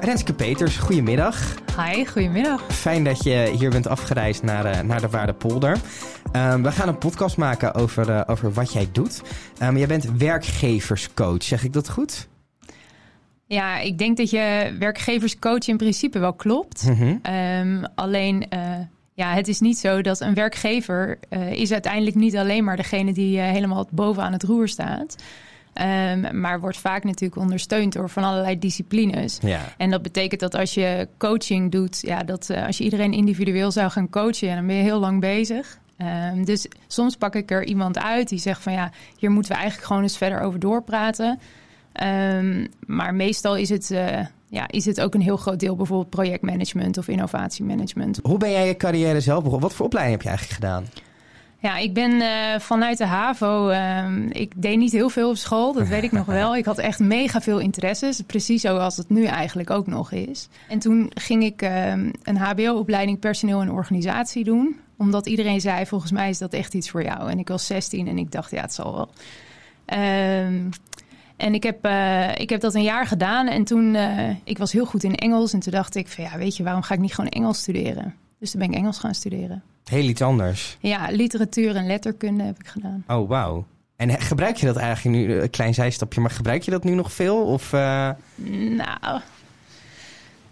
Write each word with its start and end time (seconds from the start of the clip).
Renske 0.00 0.32
Peters, 0.32 0.76
goedemiddag. 0.76 1.54
Hi, 1.76 2.06
goedemiddag. 2.06 2.64
Fijn 2.72 3.04
dat 3.04 3.22
je 3.22 3.54
hier 3.58 3.70
bent 3.70 3.86
afgereisd 3.86 4.42
naar, 4.42 4.66
uh, 4.66 4.80
naar 4.80 5.00
de 5.00 5.08
Waardepolder. 5.08 5.76
Um, 6.32 6.62
we 6.62 6.72
gaan 6.72 6.88
een 6.88 6.98
podcast 6.98 7.36
maken 7.36 7.74
over, 7.74 8.08
uh, 8.08 8.20
over 8.26 8.52
wat 8.52 8.72
jij 8.72 8.88
doet. 8.92 9.22
Um, 9.62 9.76
jij 9.76 9.86
bent 9.86 10.04
werkgeverscoach, 10.04 11.42
zeg 11.42 11.64
ik 11.64 11.72
dat 11.72 11.90
goed? 11.90 12.28
Ja, 13.46 13.78
ik 13.78 13.98
denk 13.98 14.16
dat 14.16 14.30
je 14.30 14.76
werkgeverscoach 14.78 15.68
in 15.68 15.76
principe 15.76 16.18
wel 16.18 16.34
klopt. 16.34 16.86
Mm 16.86 16.94
-hmm. 16.94 17.34
um, 17.34 17.84
alleen, 17.94 18.46
uh, 18.52 18.60
ja, 19.14 19.32
het 19.32 19.48
is 19.48 19.60
niet 19.60 19.78
zo 19.78 20.00
dat 20.00 20.20
een 20.20 20.34
werkgever 20.34 21.18
is 21.50 21.72
uiteindelijk 21.72 22.16
niet 22.16 22.36
alleen 22.36 22.64
maar 22.64 22.76
degene 22.76 23.12
die 23.12 23.40
helemaal 23.40 23.88
bovenaan 23.90 24.32
het 24.32 24.42
roer 24.42 24.68
staat. 24.68 25.16
Um, 25.74 26.40
maar 26.40 26.60
wordt 26.60 26.76
vaak 26.76 27.04
natuurlijk 27.04 27.40
ondersteund 27.40 27.92
door 27.92 28.10
van 28.10 28.24
allerlei 28.24 28.58
disciplines. 28.58 29.38
Ja. 29.40 29.60
En 29.76 29.90
dat 29.90 30.02
betekent 30.02 30.40
dat 30.40 30.54
als 30.54 30.74
je 30.74 31.08
coaching 31.18 31.70
doet, 31.72 32.00
ja, 32.00 32.22
dat 32.22 32.48
uh, 32.50 32.66
als 32.66 32.78
je 32.78 32.84
iedereen 32.84 33.12
individueel 33.12 33.70
zou 33.70 33.90
gaan 33.90 34.10
coachen, 34.10 34.48
ja, 34.48 34.54
dan 34.54 34.66
ben 34.66 34.76
je 34.76 34.82
heel 34.82 34.98
lang 34.98 35.20
bezig. 35.20 35.78
Um, 36.32 36.44
dus 36.44 36.66
soms 36.86 37.16
pak 37.16 37.34
ik 37.34 37.50
er 37.50 37.64
iemand 37.64 37.98
uit 37.98 38.28
die 38.28 38.38
zegt 38.38 38.62
van 38.62 38.72
ja, 38.72 38.90
hier 39.18 39.30
moeten 39.30 39.52
we 39.52 39.58
eigenlijk 39.58 39.88
gewoon 39.88 40.02
eens 40.02 40.16
verder 40.16 40.40
over 40.40 40.60
doorpraten. 40.60 41.38
Um, 42.02 42.68
maar 42.86 43.14
meestal 43.14 43.56
is 43.56 43.68
het, 43.68 43.90
uh, 43.90 44.20
ja, 44.48 44.68
is 44.68 44.84
het 44.84 45.00
ook 45.00 45.14
een 45.14 45.20
heel 45.20 45.36
groot 45.36 45.60
deel 45.60 45.76
bijvoorbeeld 45.76 46.10
projectmanagement 46.10 46.98
of 46.98 47.08
innovatiemanagement. 47.08 48.20
Hoe 48.22 48.38
ben 48.38 48.50
jij 48.50 48.66
je 48.66 48.76
carrière 48.76 49.20
zelf 49.20 49.42
begonnen? 49.42 49.68
Wat 49.68 49.76
voor 49.76 49.86
opleiding 49.86 50.16
heb 50.16 50.24
je 50.24 50.28
eigenlijk 50.36 50.60
gedaan? 50.60 50.86
Ja, 51.60 51.76
ik 51.76 51.94
ben 51.94 52.10
uh, 52.10 52.58
vanuit 52.58 52.98
de 52.98 53.06
HAVO. 53.06 53.70
Uh, 53.70 54.06
ik 54.30 54.52
deed 54.56 54.78
niet 54.78 54.92
heel 54.92 55.08
veel 55.08 55.28
op 55.28 55.36
school, 55.36 55.72
dat 55.72 55.88
weet 55.88 56.02
ik 56.02 56.12
nog 56.12 56.26
wel. 56.26 56.56
Ik 56.56 56.64
had 56.64 56.78
echt 56.78 56.98
mega 56.98 57.40
veel 57.40 57.58
interesses. 57.58 58.20
Precies 58.20 58.60
zoals 58.60 58.96
het 58.96 59.10
nu 59.10 59.24
eigenlijk 59.24 59.70
ook 59.70 59.86
nog 59.86 60.12
is. 60.12 60.48
En 60.68 60.78
toen 60.78 61.10
ging 61.14 61.44
ik 61.44 61.62
uh, 61.62 61.90
een 62.22 62.36
HBO-opleiding 62.36 63.18
personeel 63.18 63.60
en 63.60 63.70
organisatie 63.70 64.44
doen. 64.44 64.76
Omdat 64.96 65.26
iedereen 65.26 65.60
zei: 65.60 65.86
volgens 65.86 66.12
mij 66.12 66.28
is 66.28 66.38
dat 66.38 66.52
echt 66.52 66.74
iets 66.74 66.90
voor 66.90 67.02
jou. 67.02 67.30
En 67.30 67.38
ik 67.38 67.48
was 67.48 67.66
16 67.66 68.08
en 68.08 68.18
ik 68.18 68.32
dacht: 68.32 68.50
ja, 68.50 68.60
het 68.60 68.74
zal 68.74 68.94
wel. 68.94 69.10
Ehm, 69.84 70.70
en 71.36 71.54
ik 71.54 71.62
heb, 71.62 71.86
uh, 71.86 72.36
ik 72.36 72.50
heb 72.50 72.60
dat 72.60 72.74
een 72.74 72.82
jaar 72.82 73.06
gedaan. 73.06 73.46
En 73.46 73.64
toen, 73.64 73.94
uh, 73.94 74.30
ik 74.44 74.58
was 74.58 74.72
heel 74.72 74.86
goed 74.86 75.02
in 75.02 75.14
Engels. 75.14 75.52
En 75.52 75.60
toen 75.60 75.72
dacht 75.72 75.94
ik 75.94 76.08
van 76.08 76.24
ja, 76.24 76.38
weet 76.38 76.56
je, 76.56 76.62
waarom 76.62 76.82
ga 76.82 76.94
ik 76.94 77.00
niet 77.00 77.14
gewoon 77.14 77.30
Engels 77.30 77.58
studeren? 77.58 78.14
Dus 78.38 78.50
toen 78.50 78.60
ben 78.60 78.70
ik 78.70 78.76
Engels 78.76 78.98
gaan 78.98 79.14
studeren. 79.14 79.62
Heel 79.88 80.08
iets 80.08 80.22
anders. 80.22 80.76
Ja, 80.80 81.06
literatuur 81.10 81.76
en 81.76 81.86
letterkunde 81.86 82.44
heb 82.44 82.58
ik 82.58 82.66
gedaan. 82.66 83.04
Oh, 83.08 83.28
wauw. 83.28 83.66
En 83.96 84.20
gebruik 84.20 84.56
je 84.56 84.66
dat 84.66 84.76
eigenlijk 84.76 85.16
nu, 85.16 85.34
een 85.34 85.50
klein 85.50 85.74
zijstapje, 85.74 86.20
maar 86.20 86.30
gebruik 86.30 86.62
je 86.62 86.70
dat 86.70 86.84
nu 86.84 86.94
nog 86.94 87.12
veel? 87.12 87.44
Of, 87.44 87.72
uh... 87.72 88.10
Nou, 88.36 89.20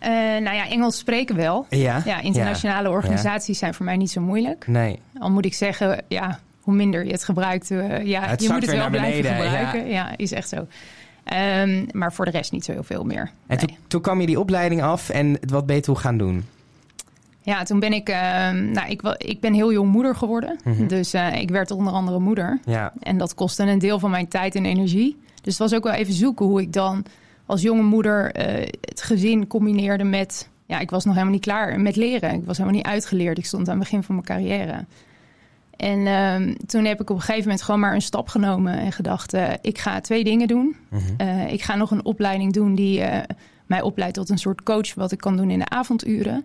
uh, 0.02 0.08
nou 0.42 0.56
ja, 0.56 0.68
Engels 0.68 0.98
spreken 0.98 1.36
wel. 1.36 1.66
Ja, 1.70 2.02
ja 2.04 2.20
internationale 2.20 2.88
ja, 2.88 2.94
organisaties 2.94 3.52
ja. 3.52 3.54
zijn 3.54 3.74
voor 3.74 3.84
mij 3.84 3.96
niet 3.96 4.10
zo 4.10 4.20
moeilijk. 4.20 4.66
Nee. 4.66 4.98
Al 5.18 5.30
moet 5.30 5.44
ik 5.44 5.54
zeggen, 5.54 6.04
ja, 6.08 6.40
hoe 6.60 6.74
minder 6.74 7.04
je 7.04 7.12
het 7.12 7.24
gebruikt, 7.24 7.70
uh, 7.70 8.04
ja, 8.04 8.22
het 8.22 8.42
je 8.42 8.48
moet 8.48 8.66
het 8.66 8.76
wel 8.76 8.90
blijven 8.90 9.22
beneden, 9.22 9.50
gebruiken. 9.50 9.88
Ja. 9.88 10.16
is 10.16 10.32
echt 10.32 10.48
zo. 10.48 10.66
Um, 11.60 11.86
maar 11.92 12.12
voor 12.12 12.24
de 12.24 12.30
rest 12.30 12.52
niet 12.52 12.64
zo 12.64 12.72
heel 12.72 12.84
veel 12.84 13.04
meer. 13.04 13.30
En 13.46 13.56
nee. 13.56 13.58
toen, 13.58 13.76
toen 13.86 14.00
kwam 14.00 14.20
je 14.20 14.26
die 14.26 14.40
opleiding 14.40 14.82
af 14.82 15.08
en 15.08 15.38
wat 15.46 15.66
ben 15.66 15.76
je 15.76 15.82
toen 15.82 15.98
gaan 15.98 16.18
doen? 16.18 16.44
Ja, 17.46 17.62
toen 17.62 17.80
ben 17.80 17.92
ik, 17.92 18.08
uh, 18.08 18.16
nou, 18.50 18.88
ik, 18.88 19.02
ik 19.16 19.40
ben 19.40 19.54
heel 19.54 19.72
jong 19.72 19.92
moeder 19.92 20.16
geworden. 20.16 20.58
Mhm. 20.58 20.68
Mm 20.68 20.76
-hmm. 20.76 20.86
Dus 20.86 21.14
uh, 21.14 21.40
ik 21.40 21.50
werd 21.50 21.70
onder 21.70 21.92
andere 21.92 22.18
moeder. 22.18 22.60
Ja. 22.64 22.92
En 23.00 23.18
dat 23.18 23.34
kostte 23.34 23.62
een 23.62 23.78
deel 23.78 23.98
van 23.98 24.10
mijn 24.10 24.28
tijd 24.28 24.54
en 24.54 24.64
energie. 24.64 25.16
Dus 25.34 25.58
het 25.58 25.58
was 25.58 25.74
ook 25.74 25.84
wel 25.84 25.92
even 25.92 26.14
zoeken 26.14 26.46
hoe 26.46 26.60
ik 26.60 26.72
dan 26.72 27.04
als 27.46 27.62
jonge 27.62 27.82
moeder 27.82 28.36
uh, 28.36 28.66
het 28.80 29.02
gezin 29.02 29.46
combineerde 29.46 30.04
met... 30.04 30.48
Ja, 30.64 30.78
ik 30.78 30.90
was 30.90 31.04
nog 31.04 31.14
helemaal 31.14 31.34
niet 31.34 31.44
klaar 31.44 31.80
met 31.80 31.96
leren. 31.96 32.34
Ik 32.34 32.44
was 32.44 32.56
helemaal 32.58 32.78
niet 32.78 32.88
uitgeleerd. 32.88 33.38
Ik 33.38 33.46
stond 33.46 33.68
aan 33.68 33.74
het 33.74 33.82
begin 33.82 34.02
van 34.02 34.14
mijn 34.14 34.26
carrière. 34.26 34.84
En 35.76 35.98
uh, 35.98 36.54
toen 36.66 36.84
heb 36.84 37.00
ik 37.00 37.10
op 37.10 37.16
een 37.16 37.22
gegeven 37.22 37.42
moment 37.42 37.62
gewoon 37.62 37.80
maar 37.80 37.94
een 37.94 38.02
stap 38.02 38.28
genomen 38.28 38.78
en 38.78 38.92
gedacht: 38.92 39.34
uh, 39.34 39.48
ik 39.60 39.78
ga 39.78 40.00
twee 40.00 40.24
dingen 40.24 40.48
doen. 40.48 40.76
Mhm. 40.88 41.30
Ik 41.48 41.62
ga 41.62 41.76
nog 41.76 41.90
een 41.90 42.04
opleiding 42.04 42.52
doen 42.52 42.74
die 42.74 43.02
mij 43.66 43.82
opleidt 43.82 44.14
tot 44.14 44.28
een 44.28 44.38
soort 44.38 44.62
coach, 44.62 44.94
wat 44.94 45.12
ik 45.12 45.18
kan 45.18 45.36
doen 45.36 45.50
in 45.50 45.58
de 45.58 45.68
avonduren. 45.68 46.44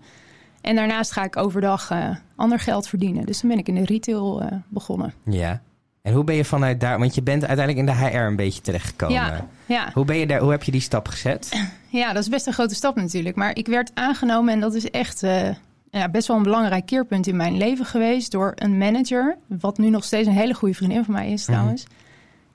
En 0.61 0.75
daarnaast 0.75 1.11
ga 1.11 1.23
ik 1.23 1.37
overdag 1.37 1.91
ander 2.35 2.59
geld 2.59 2.87
verdienen. 2.87 3.25
Dus 3.25 3.41
dan 3.41 3.49
ben 3.49 3.59
ik 3.59 3.67
in 3.67 3.75
de 3.75 3.85
retail 3.85 4.43
begonnen. 4.67 5.13
Ja. 5.23 5.61
En 6.01 6.13
hoe 6.13 6.23
ben 6.23 6.35
je 6.35 6.45
vanuit 6.45 6.79
daar, 6.79 6.99
want 6.99 7.15
je 7.15 7.21
bent 7.21 7.45
uiteindelijk 7.45 7.87
in 7.87 7.95
de 7.95 8.05
HR 8.05 8.17
een 8.17 8.35
beetje 8.35 8.61
terechtgekomen. 8.61 9.15
Ja, 9.15 9.47
ja. 9.65 9.89
Hoe, 9.93 10.05
ben 10.05 10.17
je 10.17 10.27
daar, 10.27 10.39
hoe 10.39 10.51
heb 10.51 10.63
je 10.63 10.71
die 10.71 10.81
stap 10.81 11.07
gezet? 11.07 11.49
Ja, 11.89 12.13
dat 12.13 12.21
is 12.21 12.29
best 12.29 12.47
een 12.47 12.53
grote 12.53 12.75
stap 12.75 12.95
natuurlijk. 12.95 13.35
Maar 13.35 13.55
ik 13.55 13.67
werd 13.67 13.91
aangenomen 13.93 14.53
en 14.53 14.59
dat 14.59 14.73
is 14.73 14.89
echt 14.89 15.23
ja, 15.91 16.09
best 16.09 16.27
wel 16.27 16.37
een 16.37 16.43
belangrijk 16.43 16.85
keerpunt 16.85 17.27
in 17.27 17.35
mijn 17.35 17.57
leven 17.57 17.85
geweest 17.85 18.31
door 18.31 18.51
een 18.55 18.77
manager, 18.77 19.37
wat 19.47 19.77
nu 19.77 19.89
nog 19.89 20.03
steeds 20.03 20.27
een 20.27 20.33
hele 20.33 20.53
goede 20.53 20.73
vriendin 20.73 21.03
van 21.03 21.13
mij 21.13 21.31
is 21.31 21.45
trouwens. 21.45 21.83
Mm. 21.83 21.95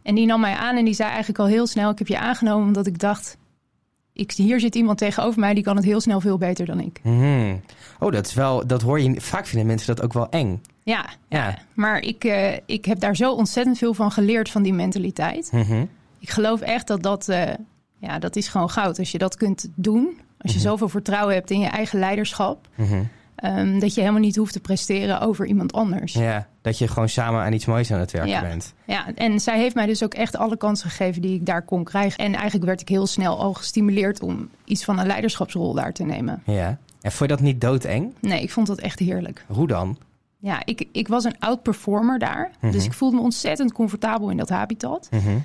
En 0.03 0.15
die 0.15 0.27
nam 0.27 0.41
mij 0.41 0.55
aan 0.55 0.77
en 0.77 0.85
die 0.85 0.95
zei 0.95 1.09
eigenlijk 1.09 1.39
al 1.39 1.47
heel 1.47 1.67
snel: 1.67 1.91
Ik 1.91 1.99
heb 1.99 2.09
je 2.09 2.19
aangenomen 2.19 2.67
omdat 2.67 2.87
ik 2.87 2.99
dacht. 2.99 3.37
Ik, 4.17 4.33
hier 4.33 4.61
zit 4.61 4.75
iemand 4.75 4.99
tegenover 4.99 5.41
mij 5.41 5.55
die 5.55 5.63
kan 5.63 5.77
het 5.77 5.85
heel 5.85 6.01
snel 6.01 6.21
veel 6.21 6.39
beter 6.39 6.67
dan 6.67 6.81
ik. 6.81 7.01
Mm. 7.03 7.61
Oh, 7.99 8.13
dat 8.13 8.27
is 8.27 8.35
wel, 8.35 8.67
dat 8.67 8.83
hoor 8.83 9.01
je. 9.01 9.21
Vaak 9.21 9.47
vinden 9.47 9.67
mensen 9.67 9.95
dat 9.95 10.05
ook 10.05 10.13
wel 10.13 10.29
eng. 10.31 10.63
Ja, 10.83 11.07
ja. 11.29 11.47
ja. 11.47 11.59
maar 11.75 12.01
ik, 12.01 12.25
uh, 12.25 12.53
ik 12.67 12.85
heb 12.85 13.01
daar 13.01 13.17
zo 13.17 13.33
ontzettend 13.33 13.79
veel 13.79 13.95
van 13.95 14.11
geleerd 14.11 14.51
van 14.51 14.63
die 14.63 14.73
mentaliteit. 14.73 15.49
Mm 15.53 15.63
-hmm. 15.63 15.89
Ik 16.19 16.31
geloof 16.31 16.61
echt 16.61 16.87
dat 16.87 17.03
dat, 17.03 17.29
uh, 17.29 17.43
ja, 17.99 18.19
dat 18.19 18.37
is 18.37 18.49
gewoon 18.49 18.71
goud. 18.71 18.99
Als 18.99 19.11
je 19.11 19.19
dat 19.19 19.37
kunt 19.37 19.69
doen, 19.75 20.05
als 20.07 20.15
je 20.17 20.23
Mhm. 20.39 20.53
-hmm. 20.53 20.61
zoveel 20.61 20.89
vertrouwen 20.89 21.35
hebt 21.35 21.51
in 21.51 21.61
je 21.61 21.69
eigen 21.69 21.99
leiderschap. 21.99 22.69
-hmm. 22.75 23.09
Um, 23.45 23.79
dat 23.81 23.95
je 23.95 24.01
helemaal 24.01 24.21
niet 24.21 24.37
hoeft 24.37 24.53
te 24.53 24.61
presteren 24.61 25.21
over 25.21 25.47
iemand 25.47 25.73
anders. 25.73 26.13
Ja, 26.13 26.47
dat 26.63 26.79
je 26.79 26.89
gewoon 26.89 27.09
samen 27.09 27.41
aan 27.41 27.53
iets 27.53 27.67
moois 27.67 27.93
aan 27.93 28.01
het 28.01 28.11
werken 28.11 28.31
ja. 28.31 28.41
bent. 28.41 28.75
Ja, 28.85 29.15
en 29.15 29.41
zij 29.41 29.59
heeft 29.59 29.75
mij 29.75 29.87
dus 29.87 30.05
ook 30.05 30.15
echt 30.15 30.37
alle 30.37 30.57
kansen 30.57 30.91
gegeven 30.91 31.23
die 31.23 31.35
ik 31.35 31.47
daar 31.47 31.63
kon 31.63 31.85
krijgen. 31.85 32.19
En 32.19 32.35
eigenlijk 32.35 32.65
werd 32.65 32.81
ik 32.81 32.89
heel 32.89 33.07
snel 33.07 33.39
al 33.39 33.55
gestimuleerd 33.55 34.23
om 34.23 34.49
iets 34.65 34.85
van 34.85 34.99
een 34.99 35.07
leiderschapsrol 35.07 35.75
daar 35.75 35.93
te 35.93 36.05
nemen. 36.05 36.43
Ja, 36.45 36.79
en 37.01 37.13
vond 37.13 37.31
je 37.31 37.37
dat 37.37 37.45
niet 37.45 37.61
doodeng? 37.61 38.15
Nee, 38.21 38.43
ik 38.43 38.51
vond 38.51 38.67
dat 38.67 38.79
echt 38.79 38.99
heerlijk. 38.99 39.45
Hoe 39.47 39.67
dan? 39.67 39.99
Ja, 40.39 40.63
ik, 40.65 40.85
ik 40.93 41.09
was 41.09 41.25
een 41.25 41.39
oud 41.39 41.63
performer 41.63 42.19
daar. 42.19 42.51
Mhm. 42.61 42.73
Dus 42.73 42.85
ik 42.85 42.93
voelde 42.93 43.17
me 43.17 43.23
ontzettend 43.23 43.73
comfortabel 43.73 44.31
in 44.31 44.37
dat 44.37 44.49
habitat. 44.49 45.09
Mm 45.11 45.21
-hmm. 45.21 45.43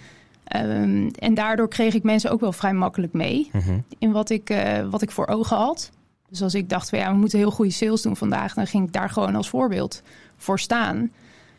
um, 0.55 1.11
en 1.11 1.33
daardoor 1.33 1.67
kreeg 1.67 1.93
ik 1.93 2.03
mensen 2.03 2.31
ook 2.31 2.39
wel 2.39 2.51
vrij 2.51 2.73
makkelijk 2.73 3.13
mee 3.13 3.49
mm 3.51 3.61
-hmm. 3.61 3.83
in 3.99 4.11
wat 4.11 4.29
ik, 4.29 4.49
uh, 4.49 4.89
wat 4.89 5.01
ik 5.01 5.11
voor 5.11 5.27
ogen 5.27 5.57
had. 5.57 5.91
Dus 6.31 6.41
als 6.41 6.53
ik 6.53 6.69
dacht 6.69 6.89
van 6.89 6.99
ja, 6.99 7.11
we 7.11 7.17
moeten 7.17 7.39
heel 7.39 7.51
goede 7.51 7.71
sales 7.71 8.01
doen 8.01 8.15
vandaag, 8.15 8.53
dan 8.53 8.67
ging 8.67 8.87
ik 8.87 8.93
daar 8.93 9.09
gewoon 9.09 9.35
als 9.35 9.49
voorbeeld 9.49 10.01
voor 10.37 10.59
staan. 10.59 11.11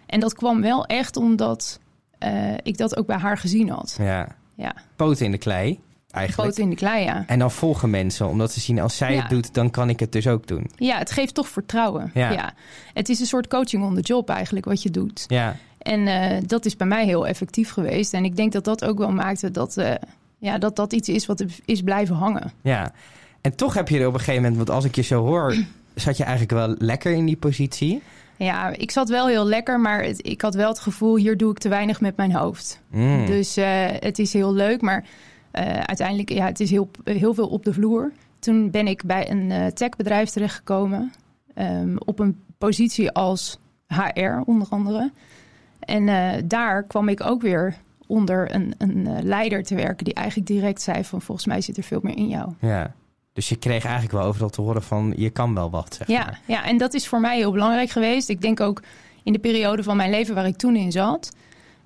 En 0.07 0.21
dat 0.21 0.35
kwam 0.35 0.61
wel 0.61 0.87
echt 0.87 1.17
omdat 1.17 1.81
uh, 2.25 2.55
ik 2.63 2.77
dat 2.79 2.97
ook 2.97 3.07
bij 3.07 3.17
haar 3.17 3.39
gezien 3.39 3.69
had. 3.71 3.97
Ja. 3.99 4.29
ja. 4.55 4.75
Poten 4.97 5.25
in 5.25 5.31
de 5.31 5.39
klei, 5.39 5.81
eigenlijk. 6.11 6.49
Poten 6.49 6.65
in 6.65 6.71
de 6.71 6.77
klei, 6.77 7.05
ja. 7.05 7.25
En 7.27 7.39
dan 7.39 7.51
volgen 7.51 7.91
mensen, 7.91 8.29
omdat 8.29 8.53
ze 8.53 8.61
zien 8.61 8.81
als 8.81 8.97
zij 8.97 9.15
Ja. 9.15 9.21
het 9.21 9.31
doet, 9.31 9.55
dan 9.55 9.71
kan 9.71 9.89
ik 9.89 10.01
het 10.01 10.13
dus 10.13 10.27
ook 10.27 10.47
doen. 10.47 10.71
Ja, 10.77 10.99
het 10.99 11.11
geeft 11.11 11.35
toch 11.35 11.49
vertrouwen. 11.49 12.11
Ja. 12.15 12.53
Het 12.95 13.09
is 13.09 13.21
een 13.21 13.27
soort 13.27 13.47
coaching 13.49 13.85
on 13.85 13.95
the 13.95 14.01
job 14.01 14.29
eigenlijk 14.29 14.65
wat 14.67 14.83
je 14.83 14.91
doet. 14.91 15.25
Ja, 15.29 15.57
En 15.79 16.01
uh, 16.01 16.37
dat 16.47 16.65
is 16.65 16.77
bij 16.77 16.87
mij 16.87 17.05
heel 17.05 17.27
effectief 17.27 17.71
geweest. 17.71 18.13
En 18.15 18.25
ik 18.25 18.37
denk 18.37 18.53
dat 18.53 18.65
dat 18.65 18.85
ook 18.85 18.99
wel 18.99 19.13
maakte 19.13 19.51
dat 19.51 19.77
uh, 19.77 19.91
ja, 20.39 20.59
dat, 20.59 20.77
dat 20.77 20.93
iets 20.93 21.09
is 21.09 21.27
wat 21.27 21.45
is 21.65 21.83
blijven 21.83 22.15
hangen. 22.17 22.53
ja. 22.63 22.93
En 23.43 23.57
toch 23.57 23.75
heb 23.75 23.89
je 23.89 23.99
er 23.99 24.07
op 24.07 24.13
een 24.13 24.19
gegeven 24.19 24.43
moment, 24.43 24.57
want 24.57 24.71
als 24.71 24.85
ik 24.85 24.95
je 24.95 25.03
zo 25.03 25.25
hoor, 25.25 25.55
zat 25.95 26.17
je 26.17 26.25
eigenlijk 26.25 26.53
wel 26.53 26.75
lekker 26.79 27.13
in 27.13 27.27
die 27.27 27.37
positie. 27.37 28.03
Ja, 28.37 28.69
ik 28.77 28.91
zat 28.91 29.09
wel 29.09 29.27
heel 29.27 29.47
lekker, 29.47 29.81
maar 29.81 30.03
het, 30.03 30.27
ik 30.27 30.41
had 30.41 30.55
wel 30.55 30.69
het 30.69 30.79
gevoel, 30.79 31.17
hier 31.17 31.37
doe 31.37 31.51
ik 31.51 31.59
te 31.59 31.69
weinig 31.69 32.01
met 32.01 32.17
mijn 32.17 32.35
hoofd. 32.35 32.81
Mm. 32.91 33.27
Dus 33.27 33.59
uh, 33.59 33.65
het 33.99 34.19
is 34.19 34.33
heel 34.33 34.55
leuk, 34.55 34.81
maar 34.81 35.05
uh, 35.53 35.63
uiteindelijk, 35.81 36.33
ja, 36.33 36.47
het 36.47 36.61
is 36.61 36.71
heel, 36.71 36.91
heel 37.05 37.35
veel 37.35 37.49
op 37.49 37.65
de 37.65 37.73
vloer. 37.73 38.13
Toen 38.39 38.71
ben 38.71 38.87
ik 38.87 39.05
bij 39.05 39.31
een 39.31 39.51
uh, 39.51 39.67
techbedrijf 39.67 40.29
terechtgekomen, 40.29 41.13
um, 41.55 41.99
op 41.99 42.19
een 42.19 42.41
positie 42.59 43.11
als 43.11 43.59
HR 43.87 44.41
onder 44.45 44.69
andere. 44.71 45.11
En 45.81 46.09
daar 46.49 46.83
kwam 46.83 47.09
ik 47.09 47.25
ook 47.25 47.43
weer 47.43 47.77
onder 48.07 48.55
een, 48.55 48.75
een 48.79 49.23
leider 49.23 49.63
te 49.63 49.75
werken 49.75 50.05
die 50.05 50.15
eigenlijk 50.15 50.47
direct 50.47 50.83
zei 50.83 51.05
van 51.05 51.23
volgens 51.23 51.47
mij 51.47 51.61
zit 51.61 51.77
er 51.77 51.83
veel 51.83 52.01
meer 52.03 52.17
in 52.17 52.29
jou. 52.29 52.53
Ja. 52.61 52.95
Dus 53.33 53.49
je 53.49 53.57
kreeg 53.57 53.83
eigenlijk 53.85 54.13
wel 54.15 54.23
overal 54.25 54.49
te 54.51 54.61
horen 54.61 54.83
van 54.83 55.13
je 55.17 55.31
kan 55.31 55.55
wel 55.55 55.71
wat. 55.71 55.95
Zeg 55.99 56.07
ja, 56.07 56.25
maar. 56.25 56.41
ja, 56.45 56.65
en 56.65 56.77
dat 56.79 56.95
is 56.95 57.09
voor 57.09 57.21
mij 57.21 57.37
heel 57.37 57.53
belangrijk 57.53 57.91
geweest. 57.91 58.29
Ik 58.29 58.41
denk 58.41 58.61
ook 58.61 58.83
in 59.23 59.33
de 59.33 59.39
periode 59.39 59.83
van 59.83 59.97
mijn 59.97 60.11
leven 60.11 60.35
waar 60.35 60.47
ik 60.47 60.57
toen 60.57 60.77
in 60.77 60.93
zat, 60.93 61.33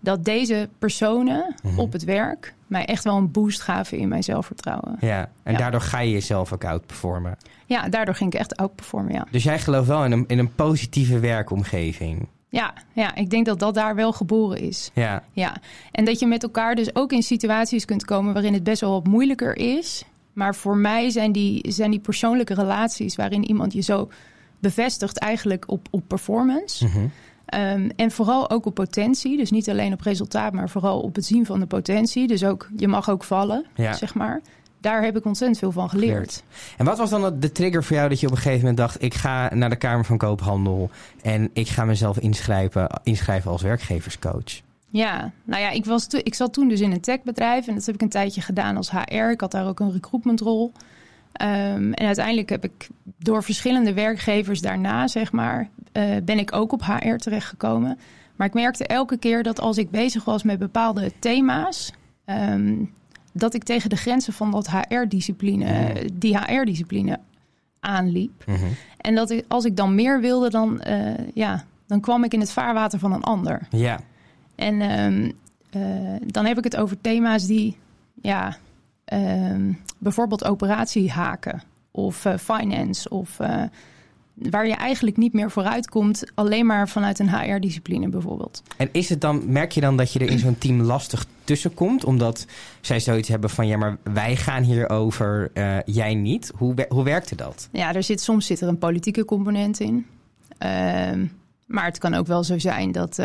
dat 0.00 0.24
deze 0.24 0.68
personen 0.78 1.54
Mhm. 1.62 1.78
op 1.78 1.92
het 1.92 2.04
werk 2.04 2.54
mij 2.66 2.84
echt 2.84 3.04
wel 3.04 3.16
een 3.16 3.30
boost 3.30 3.60
gaven 3.60 3.98
in 3.98 4.08
mijn 4.08 4.22
zelfvertrouwen. 4.22 4.96
Ja, 5.00 5.30
en 5.42 5.52
Ja. 5.52 5.58
daardoor 5.58 5.80
ga 5.80 5.98
je 6.00 6.10
jezelf 6.10 6.52
ook 6.52 6.64
outperformen. 6.64 7.36
Ja, 7.66 7.88
daardoor 7.88 8.14
ging 8.14 8.32
ik 8.32 8.38
echt 8.40 8.56
outperformen, 8.56 9.12
ja. 9.12 9.26
Dus 9.30 9.42
jij 9.42 9.58
gelooft 9.58 9.88
wel 9.88 10.04
in 10.04 10.12
een, 10.12 10.24
in 10.26 10.38
een 10.38 10.54
positieve 10.54 11.18
werkomgeving. 11.18 12.26
Ja, 12.48 12.72
ja, 12.92 13.14
ik 13.14 13.30
denk 13.30 13.46
dat 13.46 13.58
dat 13.58 13.74
daar 13.74 13.94
wel 13.94 14.12
geboren 14.12 14.58
is. 14.60 14.90
Ja, 14.94 15.22
Ja, 15.32 15.56
en 15.92 16.04
dat 16.04 16.18
je 16.18 16.26
met 16.26 16.42
elkaar 16.42 16.74
dus 16.74 16.94
ook 16.94 17.12
in 17.12 17.22
situaties 17.22 17.84
kunt 17.84 18.04
komen 18.04 18.32
waarin 18.32 18.52
het 18.54 18.64
best 18.64 18.80
wel 18.80 18.90
wat 18.90 19.06
moeilijker 19.06 19.56
is. 19.56 20.04
Maar 20.36 20.54
voor 20.54 20.76
mij 20.76 21.10
zijn 21.10 21.32
die, 21.32 21.72
zijn 21.72 21.90
die 21.90 22.00
persoonlijke 22.00 22.54
relaties 22.54 23.16
waarin 23.16 23.44
iemand 23.44 23.72
je 23.72 23.80
zo 23.80 24.10
bevestigt 24.58 25.18
eigenlijk 25.18 25.64
op, 25.66 25.88
op 25.90 26.02
performance. 26.06 26.84
Mhm. 26.84 27.06
Ehm, 27.46 27.88
en 27.96 28.10
vooral 28.10 28.50
ook 28.50 28.66
op 28.66 28.74
potentie. 28.74 29.36
Dus 29.36 29.50
niet 29.50 29.70
alleen 29.70 29.92
op 29.92 30.00
resultaat, 30.00 30.52
maar 30.52 30.70
vooral 30.70 31.00
op 31.00 31.14
het 31.14 31.24
zien 31.24 31.46
van 31.46 31.60
de 31.60 31.66
potentie. 31.66 32.26
Dus 32.26 32.44
ook, 32.44 32.68
je 32.76 32.88
mag 32.88 33.10
ook 33.10 33.24
vallen, 33.24 33.66
Ja. 33.74 33.92
zeg 33.92 34.14
maar. 34.14 34.40
Daar 34.80 35.02
heb 35.02 35.16
ik 35.16 35.24
ontzettend 35.24 35.58
veel 35.58 35.72
van 35.72 35.88
geleerd. 35.88 36.42
En 36.76 36.84
wat 36.84 36.98
was 36.98 37.10
dan 37.10 37.40
de 37.40 37.52
trigger 37.52 37.84
voor 37.84 37.96
jou 37.96 38.08
dat 38.08 38.20
je 38.20 38.26
op 38.26 38.32
een 38.32 38.38
gegeven 38.38 38.60
moment 38.60 38.76
dacht: 38.76 39.02
ik 39.02 39.14
ga 39.14 39.54
naar 39.54 39.70
de 39.70 39.76
Kamer 39.76 40.04
van 40.04 40.18
Koophandel 40.18 40.90
en 41.22 41.50
ik 41.52 41.68
ga 41.68 41.84
mezelf 41.84 42.18
inschrijven, 42.18 43.00
inschrijven 43.02 43.50
als 43.50 43.62
werkgeverscoach? 43.62 44.64
Ja, 44.88 45.32
nou 45.44 45.62
ja, 45.62 45.70
ik, 45.70 45.84
was 45.84 46.06
ik 46.06 46.34
zat 46.34 46.52
toen 46.52 46.68
dus 46.68 46.80
in 46.80 46.92
een 46.92 47.00
techbedrijf 47.00 47.66
en 47.66 47.74
dat 47.74 47.86
heb 47.86 47.94
ik 47.94 48.02
een 48.02 48.08
tijdje 48.08 48.40
gedaan 48.40 48.76
als 48.76 48.90
HR. 48.90 49.14
Ik 49.30 49.40
had 49.40 49.50
daar 49.50 49.66
ook 49.66 49.80
een 49.80 49.92
recruitmentrol. 49.92 50.72
Ehm, 51.32 51.92
en 51.92 52.06
uiteindelijk 52.06 52.48
heb 52.48 52.64
ik 52.64 52.88
door 53.18 53.42
verschillende 53.42 53.92
werkgevers 53.92 54.60
daarna, 54.60 55.06
zeg 55.08 55.32
maar, 55.32 55.68
eh, 55.92 56.16
ben 56.24 56.38
ik 56.38 56.52
ook 56.52 56.72
op 56.72 56.84
HR 56.84 57.16
terechtgekomen. 57.16 57.98
Maar 58.36 58.46
ik 58.46 58.54
merkte 58.54 58.86
elke 58.86 59.16
keer 59.16 59.42
dat 59.42 59.60
als 59.60 59.78
ik 59.78 59.90
bezig 59.90 60.24
was 60.24 60.42
met 60.42 60.58
bepaalde 60.58 61.12
thema's, 61.18 61.92
ehm, 62.24 62.84
dat 63.32 63.54
ik 63.54 63.62
tegen 63.62 63.90
de 63.90 63.96
grenzen 63.96 64.32
van 64.32 64.50
dat 64.50 64.70
HR-discipline, 64.70 65.94
die 66.12 66.38
HR-discipline 66.38 67.18
aanliep. 67.80 68.44
Mhm. 68.46 68.66
En 68.96 69.14
dat 69.14 69.30
ik, 69.30 69.44
als 69.48 69.64
ik 69.64 69.76
dan 69.76 69.94
meer 69.94 70.20
wilde, 70.20 70.50
dan, 70.50 70.80
eh, 70.80 71.14
ja, 71.34 71.64
dan 71.86 72.00
kwam 72.00 72.24
ik 72.24 72.32
in 72.32 72.40
het 72.40 72.52
vaarwater 72.52 72.98
van 72.98 73.12
een 73.12 73.22
ander. 73.22 73.66
Ja, 73.70 74.00
En 74.56 74.80
ehm, 74.80 75.30
eh, 75.70 76.26
dan 76.26 76.46
heb 76.46 76.58
ik 76.58 76.64
het 76.64 76.76
over 76.76 77.00
thema's 77.00 77.46
die, 77.46 77.76
ja, 78.22 78.56
ehm, 79.04 79.72
bijvoorbeeld 79.98 80.44
operatiehaken 80.44 81.62
of 81.90 82.24
eh, 82.24 82.36
finance 82.38 83.08
of 83.08 83.40
eh, 83.40 83.62
waar 84.34 84.66
je 84.66 84.74
eigenlijk 84.74 85.16
niet 85.16 85.32
meer 85.32 85.50
vooruit 85.50 85.88
komt, 85.88 86.24
alleen 86.34 86.66
maar 86.66 86.88
vanuit 86.88 87.18
een 87.18 87.30
HR-discipline 87.30 88.08
bijvoorbeeld. 88.08 88.62
en 88.76 88.88
is 88.92 89.08
het 89.08 89.20
dan, 89.20 89.52
merk 89.52 89.72
je 89.72 89.80
dan 89.80 89.96
dat 89.96 90.12
je 90.12 90.18
er 90.18 90.30
in 90.30 90.38
zo'n 90.38 90.58
team 90.58 90.80
lastig 90.80 91.26
tussenkomt, 91.44 92.04
omdat 92.04 92.46
zij 92.80 93.00
zoiets 93.00 93.28
hebben 93.28 93.50
van 93.50 93.66
ja, 93.66 93.76
maar 93.76 93.96
wij 94.02 94.36
gaan 94.36 94.62
hierover, 94.62 95.50
eh 95.52 95.76
jij 95.84 96.14
niet? 96.14 96.52
Hoe, 96.56 96.74
hoe 96.88 97.04
werkte 97.04 97.36
dat? 97.36 97.68
Ja, 97.72 97.94
er 97.94 98.02
zit, 98.02 98.20
soms 98.20 98.46
zit 98.46 98.60
er 98.60 98.68
een 98.68 98.78
politieke 98.78 99.24
component 99.24 99.80
in. 99.80 100.06
Ehm, 100.58 101.26
maar 101.66 101.84
het 101.84 101.98
kan 101.98 102.14
ook 102.14 102.26
wel 102.26 102.44
zo 102.44 102.58
zijn 102.58 102.92
dat, 102.92 103.18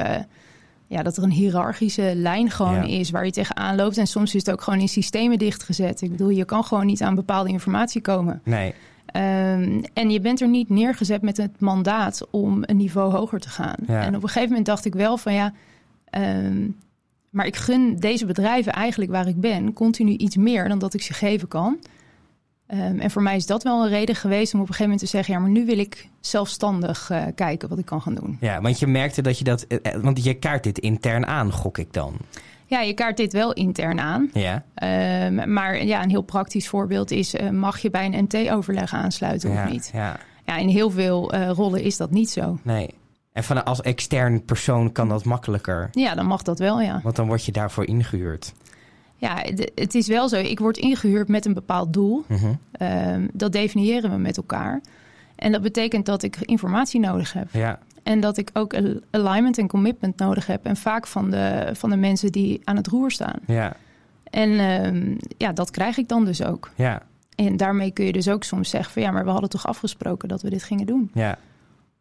ja, 0.91 1.03
dat 1.03 1.17
er 1.17 1.23
een 1.23 1.31
hiërarchische 1.31 2.11
lijn 2.15 2.49
gewoon 2.49 2.87
Ja. 2.87 2.97
is 2.99 3.09
waar 3.09 3.25
je 3.25 3.31
tegenaan 3.31 3.75
loopt. 3.75 3.97
En 3.97 4.07
soms 4.07 4.35
is 4.35 4.45
het 4.45 4.51
ook 4.51 4.61
gewoon 4.61 4.79
in 4.79 4.87
systemen 4.89 5.37
dichtgezet. 5.37 6.01
Ik 6.01 6.11
bedoel, 6.11 6.29
je 6.29 6.45
kan 6.45 6.63
gewoon 6.63 6.85
niet 6.85 7.01
aan 7.01 7.15
bepaalde 7.15 7.49
informatie 7.49 8.01
komen. 8.01 8.41
Nee, 8.43 8.73
Ehm, 9.05 9.81
en 9.93 10.09
je 10.09 10.19
bent 10.21 10.41
er 10.41 10.47
niet 10.47 10.69
neergezet 10.69 11.21
met 11.21 11.37
het 11.37 11.59
mandaat 11.59 12.27
om 12.29 12.59
een 12.65 12.77
niveau 12.77 13.11
hoger 13.13 13.39
te 13.39 13.49
gaan. 13.49 13.75
Ja. 13.87 14.01
En 14.01 14.15
op 14.15 14.23
een 14.23 14.27
gegeven 14.29 14.47
moment 14.49 14.65
dacht 14.65 14.85
ik 14.85 14.93
wel 14.93 15.17
van 15.17 15.33
ja, 15.33 15.53
ehm, 16.09 16.67
maar 17.29 17.45
ik 17.45 17.55
gun 17.55 17.95
deze 17.95 18.25
bedrijven 18.25 18.73
eigenlijk 18.73 19.11
waar 19.11 19.27
ik 19.27 19.39
ben 19.41 19.73
continu 19.73 20.11
iets 20.11 20.35
meer 20.35 20.67
dan 20.67 20.79
dat 20.79 20.93
ik 20.93 21.01
ze 21.01 21.13
geven 21.13 21.47
kan. 21.47 21.77
Ehm, 22.71 22.99
en 22.99 23.11
voor 23.11 23.21
mij 23.21 23.35
is 23.35 23.45
dat 23.45 23.63
wel 23.63 23.83
een 23.83 23.89
reden 23.89 24.15
geweest 24.15 24.53
om 24.53 24.59
op 24.59 24.67
een 24.67 24.73
gegeven 24.73 24.91
moment 24.91 24.99
te 25.11 25.17
zeggen: 25.17 25.33
ja, 25.33 25.39
maar 25.39 25.49
nu 25.49 25.65
wil 25.65 25.77
ik 25.77 26.09
zelfstandig 26.19 27.09
eh, 27.09 27.23
kijken 27.35 27.69
wat 27.69 27.77
ik 27.79 27.85
kan 27.85 28.01
gaan 28.01 28.13
doen. 28.15 28.37
ja, 28.39 28.61
want 28.61 28.79
je 28.79 28.87
merkte 28.87 29.21
dat 29.21 29.37
je 29.37 29.43
dat, 29.43 29.61
eh, 29.61 29.77
eh, 29.81 30.01
want 30.01 30.23
je 30.23 30.33
kaart 30.33 30.63
dit 30.63 30.79
intern 30.79 31.27
aan, 31.27 31.51
gok 31.51 31.77
ik 31.77 31.93
dan. 31.93 32.13
Ja, 32.65 32.81
je 32.81 32.93
kaart 32.93 33.17
dit 33.17 33.33
wel 33.33 33.53
intern 33.53 33.99
aan. 33.99 34.29
Ja, 34.33 34.63
Ehm, 34.73 35.53
maar 35.53 35.85
ja, 35.85 36.03
een 36.03 36.09
heel 36.09 36.21
praktisch 36.21 36.67
voorbeeld 36.67 37.11
is: 37.11 37.35
mag 37.51 37.79
je 37.79 37.89
bij 37.89 38.05
een 38.05 38.23
MT-overleg 38.23 38.93
aansluiten 38.93 39.51
ja, 39.51 39.63
of 39.63 39.71
niet? 39.71 39.89
ja, 39.93 40.17
Ja, 40.45 40.57
in 40.57 40.67
heel 40.67 40.89
veel 40.91 41.35
rollen 41.35 41.81
is 41.83 41.97
dat 41.97 42.11
niet 42.11 42.29
zo. 42.29 42.59
nee. 42.63 42.93
En 43.33 43.43
van, 43.43 43.65
als 43.65 43.81
extern 43.81 44.45
persoon 44.45 44.91
kan 44.91 45.09
dat 45.09 45.25
makkelijker, 45.25 45.89
Ja, 45.91 46.15
dan 46.15 46.25
mag 46.25 46.41
dat 46.41 46.59
wel, 46.59 46.81
ja. 46.81 46.99
want 47.03 47.15
dan 47.15 47.27
word 47.27 47.45
je 47.45 47.51
daarvoor 47.51 47.85
ingehuurd. 47.85 48.53
Ja, 49.21 49.43
het 49.75 49.95
is 49.95 50.07
wel 50.07 50.29
zo. 50.29 50.35
Ik 50.35 50.59
word 50.59 50.77
ingehuurd 50.77 51.27
met 51.27 51.45
een 51.45 51.53
bepaald 51.53 51.93
doel. 51.93 52.23
Mhm. 52.27 52.45
Ehm, 52.71 53.27
dat 53.33 53.51
definiëren 53.51 54.11
we 54.11 54.17
met 54.17 54.37
elkaar. 54.37 54.81
En 55.35 55.51
dat 55.51 55.61
betekent 55.61 56.05
dat 56.05 56.23
ik 56.23 56.37
informatie 56.41 56.99
nodig 56.99 57.33
heb. 57.33 57.47
Ja, 57.51 57.79
En 58.03 58.19
dat 58.19 58.37
ik 58.37 58.49
ook 58.53 58.73
al- 58.73 58.99
alignment 59.11 59.57
en 59.57 59.67
commitment 59.67 60.17
nodig 60.17 60.47
heb. 60.47 60.65
En 60.65 60.77
vaak 60.77 61.07
van 61.07 61.29
de, 61.29 61.69
van 61.73 61.89
de 61.89 61.95
mensen 61.97 62.31
die 62.31 62.61
aan 62.63 62.75
het 62.75 62.87
roer 62.87 63.11
staan. 63.11 63.39
ja, 63.47 63.73
En 64.23 64.59
ehm, 64.59 65.15
ja, 65.37 65.51
dat 65.51 65.71
krijg 65.71 65.97
ik 65.97 66.07
dan 66.07 66.25
dus 66.25 66.43
ook. 66.43 66.71
ja, 66.75 67.01
En 67.35 67.57
daarmee 67.57 67.91
kun 67.91 68.05
je 68.05 68.11
dus 68.11 68.29
ook 68.29 68.43
soms 68.43 68.69
zeggen 68.69 68.93
van 68.93 69.01
ja, 69.01 69.11
maar 69.11 69.25
we 69.25 69.31
hadden 69.31 69.49
toch 69.49 69.67
afgesproken 69.67 70.27
dat 70.29 70.41
we 70.41 70.49
dit 70.49 70.63
gingen 70.63 70.85
doen. 70.85 71.09
ja. 71.13 71.37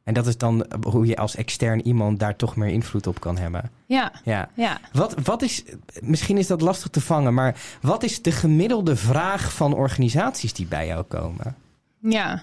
En 0.04 0.14
dat 0.14 0.26
is 0.26 0.36
dan 0.36 0.66
hoe 0.86 1.06
je 1.06 1.16
als 1.16 1.36
extern 1.36 1.86
iemand 1.86 2.18
daar 2.18 2.36
toch 2.36 2.56
meer 2.56 2.68
invloed 2.68 3.06
op 3.06 3.20
kan 3.20 3.38
hebben. 3.38 3.70
Ja, 3.86 4.12
Ja. 4.24 4.48
ja. 4.54 4.80
Wat, 4.92 5.14
wat 5.22 5.42
is, 5.42 5.64
misschien 6.00 6.38
is 6.38 6.46
dat 6.46 6.60
lastig 6.60 6.88
te 6.90 7.00
vangen, 7.00 7.34
maar 7.34 7.60
wat 7.80 8.02
is 8.02 8.22
de 8.22 8.32
gemiddelde 8.32 8.96
vraag 8.96 9.52
van 9.52 9.74
organisaties 9.74 10.52
die 10.52 10.66
bij 10.66 10.86
jou 10.86 11.02
komen? 11.02 11.56
Ja. 11.98 12.42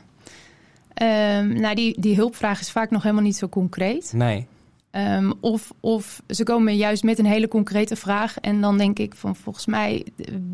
Ehm, 0.94 1.60
nou, 1.60 1.76
die, 1.76 2.02
die 2.02 2.16
hulpvraag 2.16 2.60
is 2.60 2.72
vaak 2.72 2.90
nog 2.92 3.04
helemaal 3.04 3.24
niet 3.24 3.38
zo 3.38 3.48
concreet. 3.48 4.14
Nee. 4.16 4.48
Ehm, 4.92 5.32
of, 5.40 5.72
of 5.80 6.22
ze 6.28 6.44
komen 6.44 6.76
juist 6.76 7.04
met 7.04 7.20
een 7.20 7.26
hele 7.26 7.48
concrete 7.48 7.96
vraag. 7.96 8.40
En 8.40 8.62
dan 8.62 8.78
denk 8.78 9.00
ik 9.00 9.16
van 9.16 9.36
volgens 9.36 9.66
mij 9.66 10.06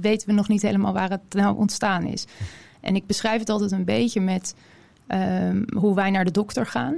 weten 0.01 0.27
we 0.27 0.33
nog 0.33 0.47
niet 0.47 0.61
helemaal 0.61 0.93
waar 0.93 1.09
het 1.09 1.33
nou 1.33 1.57
ontstaan 1.57 2.03
is. 2.05 2.25
En 2.81 2.95
ik 2.95 3.05
beschrijf 3.05 3.39
het 3.39 3.49
altijd 3.49 3.71
een 3.71 3.85
beetje 3.85 4.21
met 4.21 4.55
ehm, 5.07 5.63
hoe 5.75 5.95
wij 5.95 6.09
naar 6.11 6.25
de 6.25 6.31
dokter 6.31 6.65
gaan. 6.65 6.95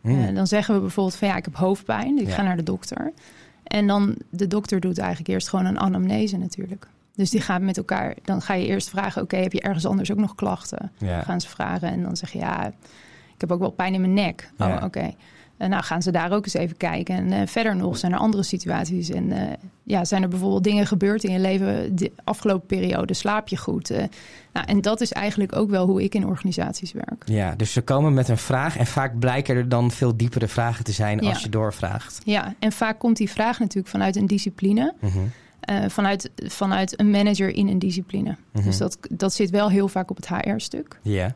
Hmm. 0.00 0.24
Eh, 0.24 0.34
dan 0.34 0.46
zeggen 0.46 0.74
we 0.74 0.80
bijvoorbeeld 0.80 1.16
van 1.16 1.28
ja, 1.28 1.36
ik 1.36 1.44
heb 1.44 1.56
hoofdpijn. 1.56 2.18
Ik 2.18 2.26
Ja. 2.26 2.34
ga 2.34 2.42
naar 2.42 2.56
de 2.56 2.62
dokter. 2.62 3.12
En 3.64 3.86
dan 3.86 4.16
de 4.30 4.46
dokter 4.46 4.80
doet 4.80 4.98
eigenlijk 4.98 5.28
eerst 5.28 5.48
gewoon 5.48 5.64
een 5.64 5.78
anamnese 5.78 6.36
natuurlijk. 6.36 6.86
Dus 7.14 7.30
die 7.30 7.40
gaat 7.40 7.60
met 7.62 7.76
elkaar. 7.76 8.14
Dan 8.24 8.42
ga 8.42 8.54
je 8.54 8.66
eerst 8.66 8.88
vragen: 8.88 9.22
oké, 9.22 9.36
heb 9.36 9.52
je 9.52 9.60
ergens 9.60 9.86
anders 9.86 10.10
ook 10.12 10.18
nog 10.18 10.34
klachten? 10.34 10.92
ja. 10.98 11.22
gaan 11.22 11.40
ze 11.40 11.48
vragen. 11.48 11.88
En 11.90 12.02
dan 12.02 12.16
zeg 12.16 12.32
je, 12.32 12.38
ja, 12.38 12.66
ik 13.34 13.40
heb 13.40 13.52
ook 13.52 13.60
wel 13.60 13.70
pijn 13.70 13.94
in 13.94 14.00
mijn 14.00 14.14
nek. 14.14 14.50
Ja. 14.56 14.76
Oh, 14.76 14.84
oké. 14.84 15.12
Nou 15.68 15.82
gaan 15.82 16.02
ze 16.02 16.10
daar 16.10 16.32
ook 16.32 16.44
eens 16.44 16.54
even 16.54 16.76
kijken. 16.76 17.14
En 17.16 17.32
eh, 17.32 17.46
verder 17.46 17.76
nog 17.76 17.96
zijn 17.98 18.12
er 18.12 18.18
andere 18.18 18.42
situaties. 18.42 19.10
En 19.10 19.32
eh, 19.32 19.52
ja, 19.82 20.04
zijn 20.04 20.22
er 20.22 20.28
bijvoorbeeld 20.28 20.64
dingen 20.64 20.86
gebeurd 20.86 21.24
in 21.24 21.32
je 21.32 21.38
leven 21.38 21.96
de 21.96 22.12
afgelopen 22.24 22.66
periode? 22.66 23.14
Slaap 23.14 23.48
je 23.48 23.56
goed? 23.56 23.90
Eh, 23.90 24.04
nou, 24.52 24.66
en 24.66 24.80
dat 24.80 25.00
is 25.00 25.12
eigenlijk 25.12 25.56
ook 25.56 25.70
wel 25.70 25.86
hoe 25.86 26.02
ik 26.02 26.14
in 26.14 26.26
organisaties 26.26 26.92
werk. 26.92 27.22
ja, 27.24 27.54
dus 27.54 27.72
ze 27.72 27.80
komen 27.80 28.14
met 28.14 28.28
een 28.28 28.38
vraag 28.38 28.76
en 28.76 28.86
vaak 28.86 29.18
blijken 29.18 29.56
er 29.56 29.68
dan 29.68 29.90
veel 29.90 30.16
diepere 30.16 30.48
vragen 30.48 30.84
te 30.84 30.92
zijn 30.92 31.20
Ja. 31.20 31.28
als 31.28 31.42
je 31.42 31.48
doorvraagt. 31.48 32.20
Ja, 32.24 32.54
en 32.58 32.72
vaak 32.72 32.98
komt 32.98 33.16
die 33.16 33.30
vraag 33.30 33.58
natuurlijk 33.58 33.88
vanuit 33.88 34.16
een 34.16 34.26
discipline. 34.26 34.94
Mhm. 35.00 35.18
eh, 35.60 35.84
vanuit, 35.88 36.30
vanuit 36.36 37.00
een 37.00 37.10
manager 37.10 37.48
in 37.54 37.68
een 37.68 37.78
discipline. 37.78 38.36
Mhm. 38.52 38.64
Dus 38.64 38.78
dat, 38.78 38.98
dat 39.10 39.34
zit 39.34 39.50
wel 39.50 39.70
heel 39.70 39.88
vaak 39.88 40.10
op 40.10 40.16
het 40.16 40.28
HR-stuk. 40.28 40.98
Ja, 41.02 41.34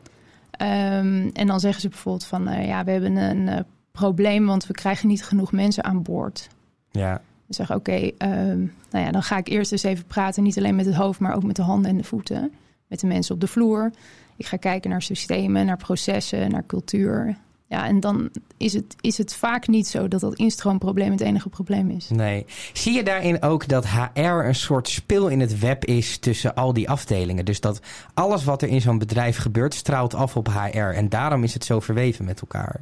Ehm, 0.57 1.29
en 1.33 1.47
dan 1.47 1.59
zeggen 1.59 1.81
ze 1.81 1.89
bijvoorbeeld 1.89 2.25
van, 2.25 2.47
eh, 2.47 2.67
ja, 2.67 2.83
we 2.83 2.91
hebben 2.91 3.15
een 3.15 3.47
eh, 3.47 3.59
probleem, 3.97 4.45
want 4.45 4.67
we 4.67 4.73
krijgen 4.73 5.07
niet 5.07 5.23
genoeg 5.23 5.51
mensen 5.51 5.83
aan 5.83 6.01
boord. 6.01 6.47
ja, 6.91 7.21
We 7.45 7.53
zeggen, 7.53 7.75
oké, 7.75 8.11
ehm, 8.17 8.59
nou 8.91 9.05
ja, 9.05 9.11
dan 9.11 9.23
ga 9.23 9.37
ik 9.37 9.47
eerst 9.47 9.71
eens 9.71 9.83
even 9.83 10.05
praten, 10.05 10.43
niet 10.43 10.57
alleen 10.57 10.75
met 10.75 10.85
het 10.85 10.95
hoofd, 10.95 11.19
maar 11.19 11.35
ook 11.35 11.43
met 11.43 11.55
de 11.55 11.61
handen 11.61 11.91
en 11.91 11.97
de 11.97 12.03
voeten, 12.03 12.51
met 12.87 12.99
de 12.99 13.07
mensen 13.07 13.35
op 13.35 13.41
de 13.41 13.47
vloer. 13.47 13.91
Ik 14.35 14.45
ga 14.45 14.57
kijken 14.57 14.89
naar 14.89 15.01
systemen, 15.01 15.65
naar 15.65 15.77
processen, 15.77 16.51
naar 16.51 16.65
cultuur. 16.65 17.37
Ja, 17.69 17.85
en 17.85 17.99
dan 17.99 18.29
is 18.57 18.73
het, 18.73 18.95
is 19.01 19.17
het 19.17 19.35
vaak 19.35 19.67
niet 19.67 19.87
zo 19.87 20.07
dat 20.07 20.19
dat 20.19 20.35
instroomprobleem 20.35 21.11
het 21.11 21.21
enige 21.21 21.49
probleem 21.49 21.89
is. 21.89 22.09
nee. 22.09 22.45
Zie 22.73 22.93
je 22.93 23.03
daarin 23.03 23.41
ook 23.41 23.67
dat 23.67 23.87
HR 23.87 24.21
een 24.21 24.55
soort 24.55 24.89
spil 24.89 25.27
in 25.27 25.39
het 25.39 25.59
web 25.59 25.85
is 25.85 26.17
tussen 26.17 26.55
al 26.55 26.73
die 26.73 26.89
afdelingen? 26.89 27.45
Dus 27.45 27.59
dat 27.59 27.79
alles 28.13 28.43
wat 28.43 28.61
er 28.61 28.67
in 28.67 28.81
zo'n 28.81 28.97
bedrijf 28.97 29.37
gebeurt 29.37 29.73
straalt 29.73 30.13
af 30.13 30.35
op 30.35 30.47
HR 30.47 30.77
en 30.77 31.09
daarom 31.09 31.43
is 31.43 31.53
het 31.53 31.65
zo 31.65 31.79
verweven 31.79 32.25
met 32.25 32.41
elkaar. 32.41 32.81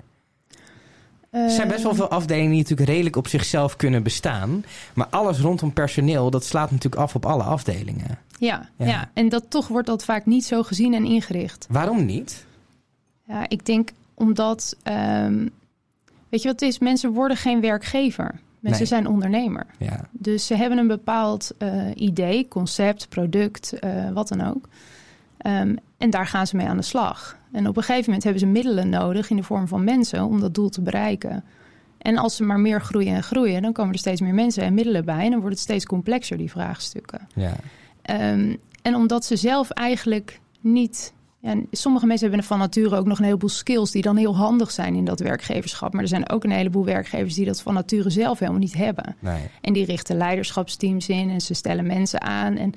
Er 1.35 1.49
zijn 1.49 1.67
best 1.67 1.83
wel 1.83 1.95
veel 1.95 2.09
afdelingen 2.09 2.49
die 2.51 2.59
natuurlijk 2.61 2.89
redelijk 2.89 3.15
op 3.15 3.27
zichzelf 3.27 3.75
kunnen 3.75 4.03
bestaan. 4.03 4.63
Maar 4.93 5.07
alles 5.09 5.39
rondom 5.39 5.73
personeel, 5.73 6.29
dat 6.29 6.43
slaat 6.45 6.71
natuurlijk 6.71 7.01
af 7.01 7.15
op 7.15 7.25
alle 7.25 7.43
afdelingen. 7.43 8.17
Ja, 8.39 8.69
Ja. 8.77 8.85
ja. 8.85 9.09
en 9.13 9.29
dat 9.29 9.43
toch 9.49 9.67
wordt 9.67 9.87
dat 9.87 10.03
vaak 10.05 10.25
niet 10.25 10.45
zo 10.45 10.63
gezien 10.63 10.93
en 10.93 11.05
ingericht. 11.05 11.65
Waarom 11.69 12.05
niet? 12.05 12.45
Ja, 13.27 13.45
ik 13.49 13.65
denk 13.65 13.89
omdat, 14.13 14.75
ehm, 14.83 15.47
weet 16.29 16.41
je 16.41 16.47
wat 16.47 16.59
het 16.59 16.69
is? 16.69 16.79
Mensen 16.79 17.11
worden 17.11 17.37
geen 17.37 17.61
werkgever. 17.61 18.39
Mensen 18.59 18.81
Nee. 18.81 18.91
zijn 19.01 19.07
ondernemer. 19.07 19.65
Ja, 19.77 19.99
Dus 20.11 20.45
ze 20.45 20.55
hebben 20.55 20.77
een 20.77 20.87
bepaald 20.87 21.51
eh, 21.57 21.71
idee, 21.95 22.47
concept, 22.47 23.09
product, 23.09 23.73
eh, 23.73 24.09
wat 24.11 24.27
dan 24.27 24.41
ook. 24.47 24.67
Ehm, 25.37 25.75
en 25.97 26.09
daar 26.09 26.27
gaan 26.27 26.47
ze 26.47 26.55
mee 26.55 26.67
aan 26.67 26.77
de 26.77 26.83
slag. 26.83 27.37
En 27.55 27.67
op 27.67 27.77
een 27.77 27.83
gegeven 27.83 28.05
moment 28.05 28.23
hebben 28.23 28.41
ze 28.41 28.47
middelen 28.47 28.89
nodig 28.89 29.29
in 29.29 29.35
de 29.35 29.43
vorm 29.43 29.67
van 29.67 29.83
mensen 29.83 30.23
om 30.23 30.39
dat 30.39 30.53
doel 30.53 30.69
te 30.69 30.81
bereiken. 30.81 31.43
En 31.97 32.17
als 32.17 32.35
ze 32.35 32.43
maar 32.43 32.59
meer 32.59 32.81
groeien 32.81 33.15
en 33.15 33.23
groeien, 33.23 33.61
dan 33.61 33.73
komen 33.73 33.93
er 33.93 33.99
steeds 33.99 34.21
meer 34.21 34.33
mensen 34.33 34.63
en 34.63 34.73
middelen 34.73 35.05
bij. 35.05 35.23
En 35.23 35.29
dan 35.31 35.39
wordt 35.39 35.55
het 35.55 35.63
steeds 35.63 35.85
complexer, 35.85 36.37
die 36.37 36.49
vraagstukken. 36.51 37.27
ja, 37.35 37.55
Ehm, 38.01 38.55
en 38.81 38.95
omdat 38.95 39.25
ze 39.25 39.35
zelf 39.35 39.69
eigenlijk 39.69 40.39
niet. 40.59 41.13
Ja, 41.39 41.55
sommige 41.71 42.05
mensen 42.05 42.27
hebben 42.27 42.45
van 42.45 42.59
nature 42.59 42.95
ook 42.95 43.05
nog 43.05 43.19
een 43.19 43.25
heleboel 43.25 43.49
skills 43.49 43.91
die 43.91 44.01
dan 44.01 44.17
heel 44.17 44.35
handig 44.35 44.71
zijn 44.71 44.95
in 44.95 45.05
dat 45.05 45.19
werkgeverschap. 45.19 45.93
Maar 45.93 46.01
er 46.01 46.07
zijn 46.07 46.29
ook 46.29 46.43
een 46.43 46.51
heleboel 46.51 46.85
werkgevers 46.85 47.33
die 47.33 47.45
dat 47.45 47.61
van 47.61 47.73
nature 47.73 48.09
zelf 48.09 48.39
helemaal 48.39 48.59
niet 48.59 48.73
hebben. 48.75 49.15
Nee. 49.19 49.41
En 49.61 49.73
die 49.73 49.85
richten 49.85 50.17
leiderschapsteams 50.17 51.09
in 51.09 51.29
en 51.29 51.41
ze 51.41 51.53
stellen 51.53 51.87
mensen 51.87 52.21
aan. 52.21 52.57
En 52.57 52.73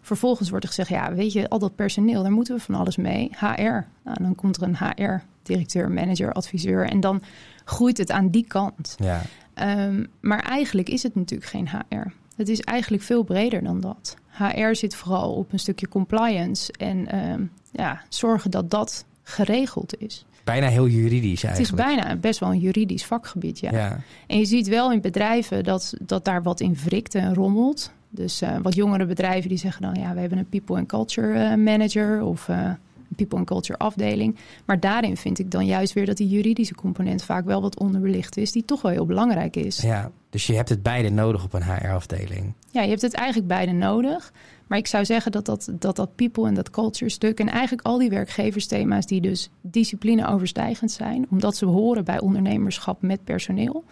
vervolgens 0.00 0.50
wordt 0.50 0.64
er 0.64 0.70
gezegd: 0.70 0.88
ja, 0.88 1.14
weet 1.14 1.32
je, 1.32 1.48
al 1.48 1.58
dat 1.58 1.74
personeel, 1.74 2.22
daar 2.22 2.32
moeten 2.32 2.54
we 2.54 2.60
van 2.60 2.74
alles 2.74 2.96
mee. 2.96 3.30
HR. 3.38 3.86
Nou, 4.04 4.16
dan 4.20 4.34
komt 4.34 4.56
er 4.56 4.62
een 4.62 4.76
HR-directeur, 4.76 5.90
manager, 5.90 6.32
adviseur. 6.32 6.88
En 6.88 7.00
dan 7.00 7.22
groeit 7.64 7.98
het 7.98 8.10
aan 8.10 8.28
die 8.28 8.46
kant. 8.46 8.96
Ja. 8.98 9.22
Ehm, 9.54 10.04
maar 10.20 10.42
eigenlijk 10.42 10.88
is 10.88 11.02
het 11.02 11.14
natuurlijk 11.14 11.50
geen 11.50 11.68
HR. 11.68 12.12
Het 12.36 12.48
is 12.48 12.60
eigenlijk 12.60 13.02
veel 13.02 13.22
breder 13.22 13.62
dan 13.62 13.80
dat. 13.80 14.16
HR 14.28 14.74
zit 14.74 14.94
vooral 14.94 15.34
op 15.34 15.52
een 15.52 15.58
stukje 15.58 15.88
compliance 15.88 16.72
en 16.72 17.06
ehm, 17.06 17.44
ja, 17.72 18.02
zorgen 18.08 18.50
dat 18.50 18.70
dat 18.70 19.04
geregeld 19.22 19.94
is. 19.98 20.24
Bijna 20.44 20.66
heel 20.66 20.88
juridisch 20.88 21.44
eigenlijk. 21.44 21.56
Het 21.56 21.88
is 21.88 21.94
bijna 21.94 22.16
best 22.16 22.40
wel 22.40 22.50
een 22.50 22.58
juridisch 22.58 23.04
vakgebied, 23.04 23.58
ja. 23.58 23.72
Ja. 23.72 24.00
En 24.26 24.38
je 24.38 24.44
ziet 24.44 24.68
wel 24.68 24.92
in 24.92 25.00
bedrijven 25.00 25.64
dat, 25.64 25.94
dat 26.00 26.24
daar 26.24 26.42
wat 26.42 26.60
in 26.60 26.76
wrikt 26.84 27.14
en 27.14 27.34
rommelt. 27.34 27.92
Dus 28.10 28.40
eh, 28.40 28.56
wat 28.62 28.74
jongere 28.74 29.06
bedrijven 29.06 29.48
die 29.48 29.58
zeggen 29.58 29.82
dan... 29.82 29.94
ja, 29.94 30.14
we 30.14 30.20
hebben 30.20 30.38
een 30.38 30.48
people 30.48 30.76
and 30.76 30.86
culture 30.86 31.38
eh, 31.38 31.56
manager 31.56 32.22
of 32.22 32.48
eh, 32.48 32.56
een 32.56 33.16
people 33.16 33.38
and 33.38 33.46
culture 33.46 33.78
afdeling. 33.78 34.36
Maar 34.64 34.80
daarin 34.80 35.16
vind 35.16 35.38
ik 35.38 35.50
dan 35.50 35.66
juist 35.66 35.92
weer 35.92 36.06
dat 36.06 36.16
die 36.16 36.28
juridische 36.28 36.74
component... 36.74 37.22
vaak 37.22 37.44
wel 37.44 37.62
wat 37.62 37.78
onderbelicht 37.78 38.36
is, 38.36 38.52
die 38.52 38.64
toch 38.64 38.82
wel 38.82 38.92
heel 38.92 39.06
belangrijk 39.06 39.56
is. 39.56 39.80
ja, 39.80 40.10
dus 40.30 40.46
je 40.46 40.54
hebt 40.54 40.68
het 40.68 40.82
beide 40.82 41.10
nodig 41.10 41.44
op 41.44 41.52
een 41.52 41.64
HR-afdeling. 41.64 42.52
Ja, 42.70 42.82
je 42.82 42.88
hebt 42.88 43.02
het 43.02 43.14
eigenlijk 43.14 43.48
beide 43.48 43.72
nodig. 43.72 44.32
Maar 44.70 44.78
ik 44.78 44.86
zou 44.86 45.04
zeggen 45.04 45.32
dat 45.32 45.44
dat, 45.44 45.70
dat, 45.72 45.96
dat 45.96 46.14
people 46.14 46.46
en 46.46 46.54
dat 46.54 46.70
culture 46.70 47.10
stuk... 47.10 47.40
en 47.40 47.48
eigenlijk 47.48 47.86
al 47.86 47.98
die 47.98 48.10
werkgeversthema's 48.10 49.06
die 49.06 49.20
dus 49.20 49.50
discipline 49.60 50.26
overstijgend 50.26 50.90
zijn... 50.90 51.26
omdat 51.30 51.56
ze 51.56 51.66
horen 51.66 52.04
bij 52.04 52.20
ondernemerschap 52.20 53.02
met 53.02 53.24
personeel... 53.24 53.84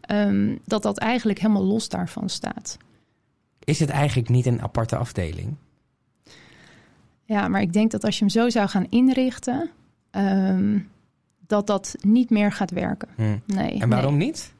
ehm, 0.00 0.56
dat 0.64 0.82
dat 0.82 0.98
eigenlijk 0.98 1.38
helemaal 1.38 1.64
los 1.64 1.88
daarvan 1.88 2.28
staat. 2.28 2.76
Is 3.64 3.80
het 3.80 3.90
eigenlijk 3.90 4.28
niet 4.28 4.46
een 4.46 4.62
aparte 4.62 4.96
afdeling? 4.96 5.54
Ja, 7.24 7.48
maar 7.48 7.60
ik 7.60 7.72
denk 7.72 7.90
dat 7.90 8.04
als 8.04 8.18
je 8.18 8.24
hem 8.24 8.32
zo 8.32 8.48
zou 8.48 8.68
gaan 8.68 8.86
inrichten... 8.88 9.70
ehm, 10.10 10.78
dat 11.46 11.66
dat 11.66 11.94
niet 12.00 12.30
meer 12.30 12.52
gaat 12.52 12.70
werken. 12.70 13.08
Hm. 13.16 13.38
Nee. 13.46 13.80
En 13.80 13.88
waarom 13.88 14.16
nee. 14.16 14.26
niet? 14.26 14.52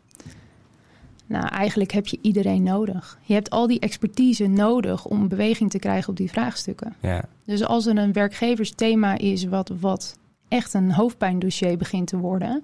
Nou, 1.29 1.47
eigenlijk 1.49 1.91
heb 1.93 2.07
je 2.07 2.19
iedereen 2.23 2.63
nodig. 2.63 3.19
Je 3.23 3.35
hebt 3.35 3.51
al 3.51 3.67
die 3.67 3.81
expertise 3.81 4.47
nodig 4.47 5.05
om 5.05 5.29
beweging 5.29 5.71
te 5.71 5.79
krijgen 5.79 6.09
op 6.11 6.17
die 6.17 6.31
vraagstukken. 6.31 6.95
Ja, 7.01 7.25
Dus 7.45 7.65
als 7.65 7.87
er 7.87 7.97
een 7.97 8.13
werkgeversthema 8.13 9.19
is 9.19 9.45
wat, 9.45 9.73
wat 9.81 10.17
echt 10.49 10.75
een 10.75 10.93
hoofdpijndossier 10.93 11.77
begint 11.77 12.07
te 12.07 12.17
worden, 12.17 12.63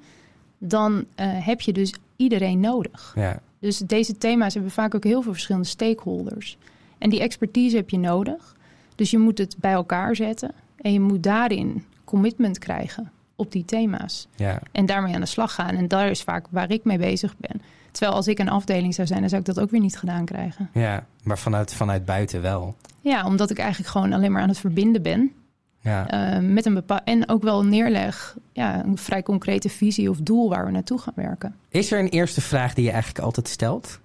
dan 0.59 1.04
eh, 1.14 1.26
heb 1.47 1.61
je 1.61 1.73
dus 1.73 1.94
iedereen 2.16 2.61
nodig. 2.61 3.12
ja, 3.16 3.38
Dus 3.59 3.78
deze 3.78 4.18
thema's 4.18 4.54
hebben 4.54 4.73
vaak 4.73 4.94
ook 4.94 5.04
heel 5.04 5.23
veel 5.23 5.33
verschillende 5.33 5.66
stakeholders. 5.68 6.56
En 6.99 7.11
die 7.11 7.21
expertise 7.21 7.76
heb 7.76 7.90
je 7.90 7.99
nodig. 7.99 8.56
Dus 8.94 9.11
je 9.11 9.18
moet 9.18 9.38
het 9.38 9.56
bij 9.59 9.73
elkaar 9.73 10.16
zetten 10.16 10.50
en 10.76 10.92
je 10.92 11.00
moet 11.00 11.23
daarin 11.23 11.85
commitment 12.04 12.59
krijgen 12.59 13.11
op 13.37 13.52
die 13.52 13.64
thema's. 13.64 14.28
ja. 14.37 14.61
En 14.73 14.87
daarmee 14.87 15.14
aan 15.14 15.21
de 15.21 15.26
slag 15.26 15.54
gaan. 15.54 15.76
En 15.76 15.88
daar 15.88 16.11
is 16.11 16.23
vaak 16.23 16.47
waar 16.50 16.71
ik 16.71 16.85
mee 16.85 16.99
bezig 16.99 17.37
ben. 17.37 17.62
Terwijl 17.94 18.16
als 18.16 18.26
ik 18.28 18.38
een 18.38 18.48
afdeling 18.48 18.94
zou 18.94 19.06
zijn, 19.06 19.20
dan 19.20 19.28
zou 19.28 19.40
ik 19.40 19.46
dat 19.46 19.60
ook 19.60 19.70
weer 19.70 19.80
niet 19.80 19.98
gedaan 19.98 20.24
krijgen. 20.24 20.68
ja. 20.72 21.04
Maar 21.22 21.38
vanuit, 21.38 21.74
vanuit 21.74 22.04
buiten 22.04 22.42
wel. 22.42 22.74
Ja, 23.00 23.26
omdat 23.26 23.50
ik 23.50 23.58
eigenlijk 23.58 23.90
gewoon 23.90 24.12
alleen 24.12 24.32
maar 24.32 24.42
aan 24.42 24.48
het 24.48 24.58
verbinden 24.58 25.02
ben. 25.02 25.32
Ja, 25.80 26.08
Eh, 26.10 26.38
met 26.40 26.66
een 26.66 26.74
bepaal 26.74 27.00
en 27.04 27.28
ook 27.28 27.42
wel 27.42 27.64
neerleg, 27.64 28.36
ja, 28.52 28.84
een 28.84 28.98
vrij 28.98 29.22
concrete 29.22 29.68
visie 29.68 30.10
of 30.10 30.18
doel 30.18 30.48
waar 30.48 30.64
we 30.66 30.70
naartoe 30.70 30.98
gaan 30.98 31.12
werken. 31.16 31.54
Is 31.68 31.92
er 31.92 31.98
een 31.98 32.08
eerste 32.08 32.40
vraag 32.40 32.74
die 32.74 32.84
je 32.84 32.90
eigenlijk 32.90 33.24
altijd 33.24 33.48
stelt? 33.48 34.00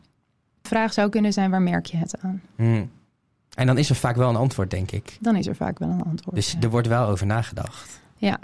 De 0.61 0.67
vraag 0.69 0.93
zou 0.93 1.09
kunnen 1.09 1.33
zijn: 1.33 1.51
waar 1.51 1.61
merk 1.61 1.85
je 1.85 1.97
het 1.97 2.15
aan? 2.21 2.41
Hm. 2.55 2.83
En 3.55 3.67
dan 3.67 3.77
is 3.77 3.89
er 3.89 3.95
vaak 3.95 4.15
wel 4.15 4.29
een 4.29 4.35
antwoord, 4.35 4.71
denk 4.71 4.91
ik. 4.91 5.17
Dan 5.19 5.35
is 5.35 5.47
er 5.47 5.55
vaak 5.55 5.79
wel 5.79 5.89
een 5.89 6.03
antwoord. 6.03 6.35
Dus 6.35 6.51
ja. 6.51 6.59
er 6.61 6.69
wordt 6.69 6.87
wel 6.87 7.07
over 7.07 7.25
nagedacht. 7.25 7.99
ja. 8.17 8.39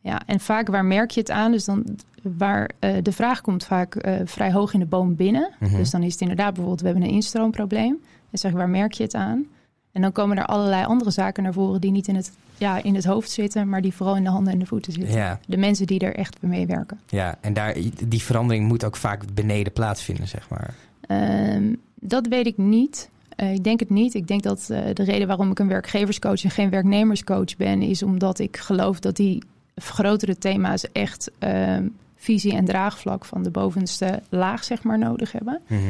Ja, 0.00 0.22
en 0.26 0.40
vaak 0.40 0.68
waar 0.68 0.84
merk 0.84 1.10
je 1.10 1.20
het 1.20 1.30
aan? 1.30 1.52
Dus 1.52 1.64
dan 1.64 1.84
waar 2.22 2.70
eh, 2.78 2.94
de 3.02 3.12
vraag 3.12 3.40
komt 3.40 3.64
vaak 3.64 3.94
eh, 3.94 4.14
vrij 4.24 4.52
hoog 4.52 4.74
in 4.74 4.80
de 4.80 4.86
boom 4.86 5.14
binnen. 5.16 5.50
Mhm. 5.58 5.76
Dus 5.76 5.90
dan 5.90 6.02
is 6.02 6.12
het 6.12 6.20
inderdaad 6.20 6.48
bijvoorbeeld: 6.48 6.80
we 6.80 6.86
hebben 6.86 7.04
een 7.04 7.14
instroomprobleem. 7.14 7.98
En 8.30 8.38
zeg 8.38 8.52
waar 8.52 8.68
merk 8.68 8.92
je 8.92 9.02
het 9.02 9.14
aan? 9.14 9.44
En 9.92 10.02
dan 10.02 10.12
komen 10.12 10.36
er 10.38 10.46
allerlei 10.46 10.84
andere 10.84 11.10
zaken 11.10 11.42
naar 11.42 11.52
voren 11.52 11.80
die 11.80 11.90
niet 11.90 12.08
in 12.08 12.14
het, 12.14 12.32
ja, 12.56 12.82
in 12.82 12.94
het 12.94 13.04
hoofd 13.04 13.30
zitten, 13.30 13.68
maar 13.68 13.80
die 13.82 13.94
vooral 13.94 14.16
in 14.16 14.24
de 14.24 14.30
handen 14.30 14.52
en 14.52 14.58
de 14.58 14.66
voeten 14.66 14.92
zitten. 14.92 15.14
Ja, 15.16 15.38
De 15.46 15.56
mensen 15.56 15.86
die 15.86 15.98
er 16.00 16.14
echt 16.14 16.36
mee 16.40 16.66
werken. 16.66 17.00
ja. 17.08 17.36
En 17.40 17.52
daar, 17.52 17.76
die 18.04 18.22
verandering 18.22 18.68
moet 18.68 18.84
ook 18.84 18.96
vaak 18.96 19.22
beneden 19.34 19.72
plaatsvinden, 19.72 20.28
zeg 20.28 20.48
maar. 20.48 20.74
Ehm, 21.00 21.74
dat 21.94 22.26
weet 22.26 22.46
ik 22.46 22.56
niet. 22.56 23.10
Eh, 23.36 23.52
ik 23.52 23.64
denk 23.64 23.80
het 23.80 23.90
niet. 23.90 24.14
Ik 24.14 24.26
denk 24.26 24.42
dat 24.42 24.64
de 24.66 25.02
reden 25.04 25.26
waarom 25.26 25.50
ik 25.50 25.58
een 25.58 25.68
werkgeverscoach 25.68 26.44
en 26.44 26.50
geen 26.50 26.70
werknemerscoach 26.70 27.56
ben, 27.56 27.82
is 27.82 28.02
omdat 28.02 28.38
ik 28.38 28.56
geloof 28.56 29.00
dat 29.00 29.16
die 29.16 29.42
grotere 29.88 30.38
thema's 30.38 30.92
echt 30.92 31.30
ehm, 31.38 31.86
visie 32.16 32.56
en 32.56 32.64
draagvlak 32.64 33.24
van 33.24 33.42
de 33.42 33.50
bovenste 33.50 34.22
laag, 34.28 34.64
zeg 34.64 34.82
maar, 34.82 34.98
nodig 34.98 35.32
hebben. 35.32 35.60
Mhm. 35.66 35.80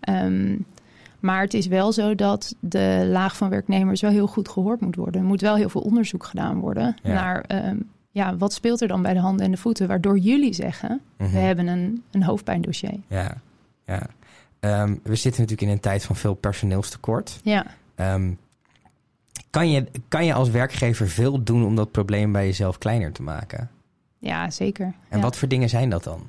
Ehm, 0.00 0.56
maar 1.20 1.40
het 1.40 1.54
is 1.54 1.66
wel 1.66 1.92
zo 1.92 2.14
dat 2.14 2.54
de 2.60 3.08
laag 3.10 3.36
van 3.36 3.48
werknemers 3.48 4.00
wel 4.00 4.10
heel 4.10 4.26
goed 4.26 4.48
gehoord 4.48 4.80
moet 4.80 4.96
worden. 4.96 5.20
Er 5.20 5.26
moet 5.26 5.40
wel 5.40 5.54
heel 5.56 5.68
veel 5.68 5.80
onderzoek 5.80 6.24
gedaan 6.24 6.58
worden 6.60 6.96
Ja. 7.02 7.12
naar 7.12 7.40
ehm, 7.40 7.76
ja, 8.10 8.36
wat 8.36 8.52
speelt 8.52 8.80
er 8.80 8.88
dan 8.88 9.02
bij 9.02 9.14
de 9.14 9.20
handen 9.20 9.44
en 9.44 9.50
de 9.50 9.56
voeten, 9.56 9.88
waardoor 9.88 10.18
jullie 10.18 10.52
zeggen, 10.54 11.00
Mhm. 11.18 11.30
we 11.30 11.38
hebben 11.38 11.66
een, 11.66 12.02
een 12.10 12.22
hoofdpijndossier. 12.22 12.94
Ja, 13.08 13.34
ja. 13.86 14.06
We 15.02 15.14
zitten 15.14 15.40
natuurlijk 15.42 15.60
in 15.62 15.68
een 15.68 15.80
tijd 15.80 16.04
van 16.04 16.16
veel 16.16 16.34
personeelstekort. 16.34 17.40
Ja. 17.42 17.66
Ehm, 17.94 18.30
kan, 19.50 19.70
je, 19.70 19.86
kan 20.08 20.24
je 20.24 20.32
als 20.34 20.50
werkgever 20.50 21.08
veel 21.08 21.42
doen 21.44 21.64
om 21.64 21.76
dat 21.76 21.90
probleem 21.90 22.32
bij 22.32 22.46
jezelf 22.46 22.78
kleiner 22.78 23.12
te 23.12 23.22
maken? 23.22 23.70
Ja, 24.18 24.50
zeker. 24.50 24.84
En 25.08 25.18
ja. 25.18 25.20
wat 25.22 25.36
voor 25.36 25.48
dingen 25.48 25.68
zijn 25.68 25.90
dat 25.90 26.04
dan? 26.04 26.20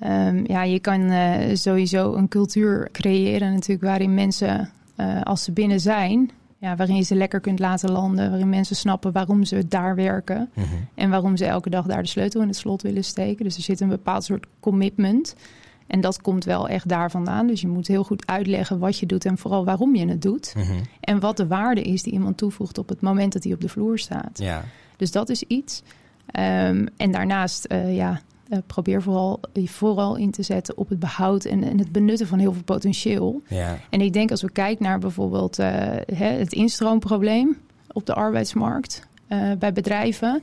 Ehm, 0.00 0.44
ja, 0.46 0.62
je 0.62 0.78
kan 0.78 1.10
eh, 1.10 1.54
sowieso 1.56 2.14
een 2.14 2.28
cultuur 2.28 2.88
creëren 2.92 3.52
natuurlijk 3.52 3.82
waarin 3.82 4.14
mensen, 4.14 4.70
eh, 4.96 5.22
als 5.22 5.44
ze 5.44 5.52
binnen 5.52 5.80
zijn, 5.80 6.30
ja, 6.58 6.76
waarin 6.76 6.96
je 6.96 7.02
ze 7.02 7.14
lekker 7.14 7.40
kunt 7.40 7.58
laten 7.58 7.90
landen, 7.90 8.28
waarin 8.30 8.48
mensen 8.48 8.76
snappen 8.76 9.12
waarom 9.12 9.44
ze 9.44 9.68
daar 9.68 9.94
werken 9.94 10.50
Mhm. 10.54 10.66
en 10.94 11.10
waarom 11.10 11.36
ze 11.36 11.44
elke 11.46 11.70
dag 11.70 11.86
daar 11.86 12.02
de 12.02 12.08
sleutel 12.08 12.40
in 12.40 12.46
het 12.48 12.56
slot 12.56 12.82
willen 12.82 13.04
steken. 13.04 13.44
Dus 13.44 13.56
er 13.56 13.62
zit 13.62 13.80
een 13.80 13.88
bepaald 13.88 14.24
soort 14.24 14.46
commitment. 14.60 15.36
En 15.86 16.00
dat 16.00 16.20
komt 16.20 16.44
wel 16.44 16.68
echt 16.68 16.88
daar 16.88 17.10
vandaan. 17.10 17.46
Dus 17.46 17.60
je 17.60 17.68
moet 17.68 17.86
heel 17.86 18.04
goed 18.04 18.26
uitleggen 18.26 18.78
wat 18.78 18.98
je 18.98 19.06
doet 19.06 19.24
en 19.24 19.38
vooral 19.38 19.64
waarom 19.64 19.96
je 19.96 20.08
het 20.08 20.22
doet. 20.22 20.52
Mhm. 20.56 20.72
En 21.00 21.20
wat 21.20 21.36
de 21.36 21.46
waarde 21.46 21.82
is 21.82 22.02
die 22.02 22.12
iemand 22.12 22.36
toevoegt 22.36 22.78
op 22.78 22.88
het 22.88 23.00
moment 23.00 23.32
dat 23.32 23.44
hij 23.44 23.52
op 23.52 23.60
de 23.60 23.68
vloer 23.68 23.98
staat. 23.98 24.38
Ja, 24.38 24.64
Dus 24.96 25.10
dat 25.10 25.28
is 25.28 25.42
iets. 25.42 25.82
Ehm, 26.26 26.86
en 26.96 27.10
daarnaast, 27.10 27.64
eh, 27.64 27.96
ja, 27.96 28.20
eh, 28.48 28.58
probeer 28.66 29.02
vooral, 29.02 29.40
vooral 29.54 30.16
in 30.16 30.30
te 30.30 30.42
zetten 30.42 30.76
op 30.76 30.88
het 30.88 30.98
behoud 30.98 31.44
en, 31.44 31.62
en 31.64 31.78
het 31.78 31.92
benutten 31.92 32.26
van 32.26 32.38
heel 32.38 32.52
veel 32.52 32.62
potentieel. 32.62 33.42
ja, 33.48 33.78
En 33.90 34.00
ik 34.00 34.12
denk 34.12 34.30
als 34.30 34.42
we 34.42 34.50
kijken 34.50 34.84
naar 34.84 34.98
bijvoorbeeld 34.98 35.58
eh, 35.58 35.68
hè, 36.14 36.26
het 36.26 36.52
instroomprobleem 36.52 37.56
op 37.92 38.06
de 38.06 38.14
arbeidsmarkt 38.14 39.06
bij 39.58 39.72
bedrijven, 39.72 40.42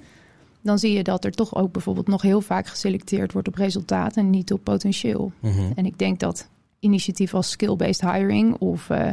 dan 0.64 0.80
zie 0.80 0.94
je 0.94 1.04
dat 1.04 1.26
er 1.26 1.32
toch 1.32 1.56
ook 1.56 1.72
bijvoorbeeld 1.72 2.08
nog 2.08 2.22
heel 2.22 2.42
vaak 2.42 2.68
geselecteerd 2.68 3.32
wordt 3.34 3.48
op 3.48 3.56
resultaat 3.56 4.18
en 4.18 4.30
niet 4.30 4.54
op 4.54 4.64
potentieel. 4.64 5.32
Mhm. 5.40 5.72
En 5.76 5.86
ik 5.86 6.00
denk 6.00 6.20
dat 6.20 6.48
initiatieven 6.80 7.38
als 7.38 7.50
skill-based 7.50 8.12
hiring 8.12 8.56
of 8.56 8.90
eh, 8.90 9.08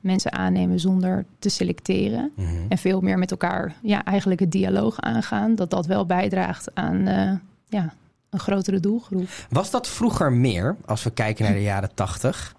mensen 0.00 0.32
aannemen 0.32 0.80
zonder 0.80 1.24
te 1.38 1.48
selecteren 1.48 2.32
Mhm. 2.36 2.48
en 2.68 2.78
veel 2.78 3.00
meer 3.00 3.18
met 3.18 3.30
elkaar 3.30 3.74
ja, 3.82 4.04
eigenlijk 4.04 4.40
het 4.40 4.52
dialoog 4.52 5.00
aangaan, 5.00 5.54
dat 5.54 5.70
dat 5.70 5.86
wel 5.86 6.06
bijdraagt 6.06 6.74
aan 6.74 7.06
eh, 7.06 7.32
ja, 7.68 7.94
een 8.30 8.38
grotere 8.40 8.80
doelgroep. 8.80 9.28
Was 9.50 9.70
dat 9.70 9.88
vroeger 9.88 10.32
meer, 10.32 10.76
als 10.84 11.02
we 11.02 11.10
kijken 11.10 11.44
naar 11.44 11.54
de 11.54 11.62
jaren 11.62 11.94
tachtig? 11.94 12.54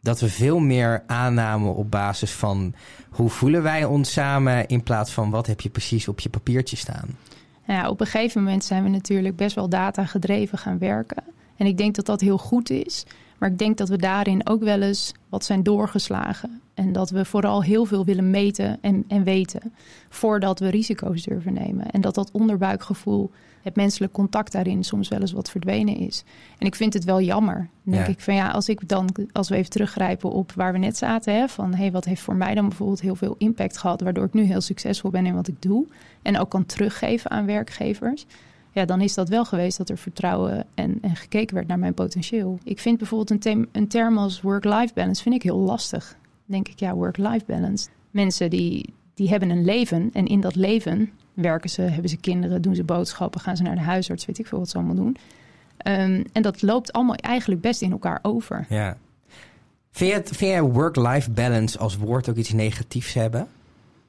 Dat 0.00 0.20
we 0.20 0.28
veel 0.28 0.58
meer 0.58 1.02
aannamen 1.06 1.74
op 1.74 1.90
basis 1.90 2.32
van 2.32 2.74
hoe 3.10 3.30
voelen 3.30 3.62
wij 3.62 3.84
ons 3.84 4.12
samen... 4.12 4.68
in 4.68 4.82
plaats 4.82 5.12
van 5.12 5.30
wat 5.30 5.46
heb 5.46 5.60
je 5.60 5.70
precies 5.70 6.08
op 6.08 6.20
je 6.20 6.28
papiertje 6.28 6.76
staan? 6.76 7.08
Nou 7.66 7.80
ja, 7.80 7.88
op 7.88 8.00
een 8.00 8.06
gegeven 8.06 8.42
moment 8.42 8.64
zijn 8.64 8.82
we 8.82 8.88
natuurlijk 8.88 9.36
best 9.36 9.54
wel 9.54 9.68
data 9.68 10.04
gedreven 10.04 10.58
gaan 10.58 10.78
werken. 10.78 11.22
En 11.56 11.66
ik 11.66 11.76
denk 11.76 11.94
dat 11.94 12.06
dat 12.06 12.20
heel 12.20 12.38
goed 12.38 12.70
is. 12.70 13.04
Maar 13.38 13.50
ik 13.50 13.58
denk 13.58 13.76
dat 13.76 13.88
we 13.88 13.96
daarin 13.96 14.48
ook 14.48 14.62
wel 14.62 14.80
eens 14.80 15.14
wat 15.28 15.44
zijn 15.44 15.62
doorgeslagen. 15.62 16.60
En 16.74 16.92
dat 16.92 17.10
we 17.10 17.24
vooral 17.24 17.62
heel 17.62 17.84
veel 17.84 18.04
willen 18.04 18.30
meten 18.30 18.78
en, 18.80 19.04
en 19.08 19.24
weten 19.24 19.74
voordat 20.08 20.58
we 20.58 20.68
risico's 20.68 21.22
durven 21.22 21.52
nemen. 21.52 21.90
En 21.90 22.00
dat 22.00 22.14
dat 22.14 22.30
onderbuikgevoel, 22.30 23.30
het 23.62 23.76
menselijk 23.76 24.12
contact 24.12 24.52
daarin 24.52 24.84
soms 24.84 25.08
wel 25.08 25.20
eens 25.20 25.32
wat 25.32 25.50
verdwenen 25.50 25.96
is. 25.96 26.24
En 26.58 26.66
ik 26.66 26.74
vind 26.74 26.94
het 26.94 27.04
wel 27.04 27.20
jammer. 27.20 27.56
Dan 27.56 27.94
denk 27.94 28.06
Ja. 28.06 28.12
ik 28.12 28.20
van 28.20 28.34
ja, 28.34 28.50
als 28.50 28.68
ik 28.68 28.88
dan, 28.88 29.08
als 29.32 29.48
we 29.48 29.56
even 29.56 29.70
teruggrijpen 29.70 30.30
op 30.30 30.52
waar 30.52 30.72
we 30.72 30.78
net 30.78 30.96
zaten, 30.96 31.34
hè, 31.34 31.48
van 31.48 31.70
hé, 31.70 31.76
hey, 31.76 31.92
wat 31.92 32.04
heeft 32.04 32.22
voor 32.22 32.36
mij 32.36 32.54
dan 32.54 32.68
bijvoorbeeld 32.68 33.00
heel 33.00 33.16
veel 33.16 33.34
impact 33.38 33.78
gehad, 33.78 34.00
waardoor 34.00 34.24
ik 34.24 34.32
nu 34.32 34.42
heel 34.42 34.60
succesvol 34.60 35.10
ben 35.10 35.26
in 35.26 35.34
wat 35.34 35.48
ik 35.48 35.62
doe 35.62 35.86
en 36.22 36.38
ook 36.38 36.50
kan 36.50 36.66
teruggeven 36.66 37.30
aan 37.30 37.46
werkgevers. 37.46 38.26
Ja, 38.74 38.84
dan 38.84 39.00
is 39.00 39.14
dat 39.14 39.28
wel 39.28 39.44
geweest 39.44 39.78
dat 39.78 39.88
er 39.88 39.98
vertrouwen 39.98 40.66
en, 40.74 40.98
en 41.00 41.16
gekeken 41.16 41.54
werd 41.54 41.66
naar 41.66 41.78
mijn 41.78 41.94
potentieel. 41.94 42.58
Ik 42.64 42.78
vind 42.80 42.98
bijvoorbeeld 42.98 43.30
een, 43.30 43.38
thema- 43.38 43.66
een 43.72 43.88
term 43.88 44.18
als 44.18 44.40
work-life 44.40 44.94
balance 44.94 45.22
vind 45.22 45.34
ik 45.34 45.42
heel 45.42 45.58
lastig. 45.58 46.16
Dan 46.20 46.20
denk 46.46 46.68
ik, 46.68 46.80
ja, 46.80 46.94
work-life 46.94 47.44
balance. 47.46 47.88
Mensen 48.10 48.50
die, 48.50 48.92
die 49.14 49.28
hebben 49.28 49.50
een 49.50 49.64
leven 49.64 50.10
en 50.12 50.26
in 50.26 50.40
dat 50.40 50.54
leven 50.54 51.10
werken 51.34 51.70
ze, 51.70 51.82
hebben 51.82 52.10
ze 52.10 52.16
kinderen, 52.16 52.62
doen 52.62 52.74
ze 52.74 52.84
boodschappen, 52.84 53.40
gaan 53.40 53.56
ze 53.56 53.62
naar 53.62 53.74
de 53.74 53.80
huisarts, 53.80 54.26
weet 54.26 54.38
ik 54.38 54.46
veel 54.46 54.58
wat 54.58 54.68
ze 54.68 54.76
allemaal 54.76 54.94
doen. 54.94 55.16
Ehm, 55.76 56.24
en 56.32 56.42
dat 56.42 56.62
loopt 56.62 56.92
allemaal 56.92 57.16
eigenlijk 57.16 57.60
best 57.60 57.82
in 57.82 57.92
elkaar 57.92 58.18
over. 58.22 58.66
Ja. 58.68 58.96
Vind 59.90 60.38
jij, 60.38 60.62
work-life 60.62 61.30
balance 61.30 61.78
als 61.78 61.96
woord 61.96 62.28
ook 62.28 62.36
iets 62.36 62.52
negatiefs 62.52 63.12
hebben? 63.12 63.48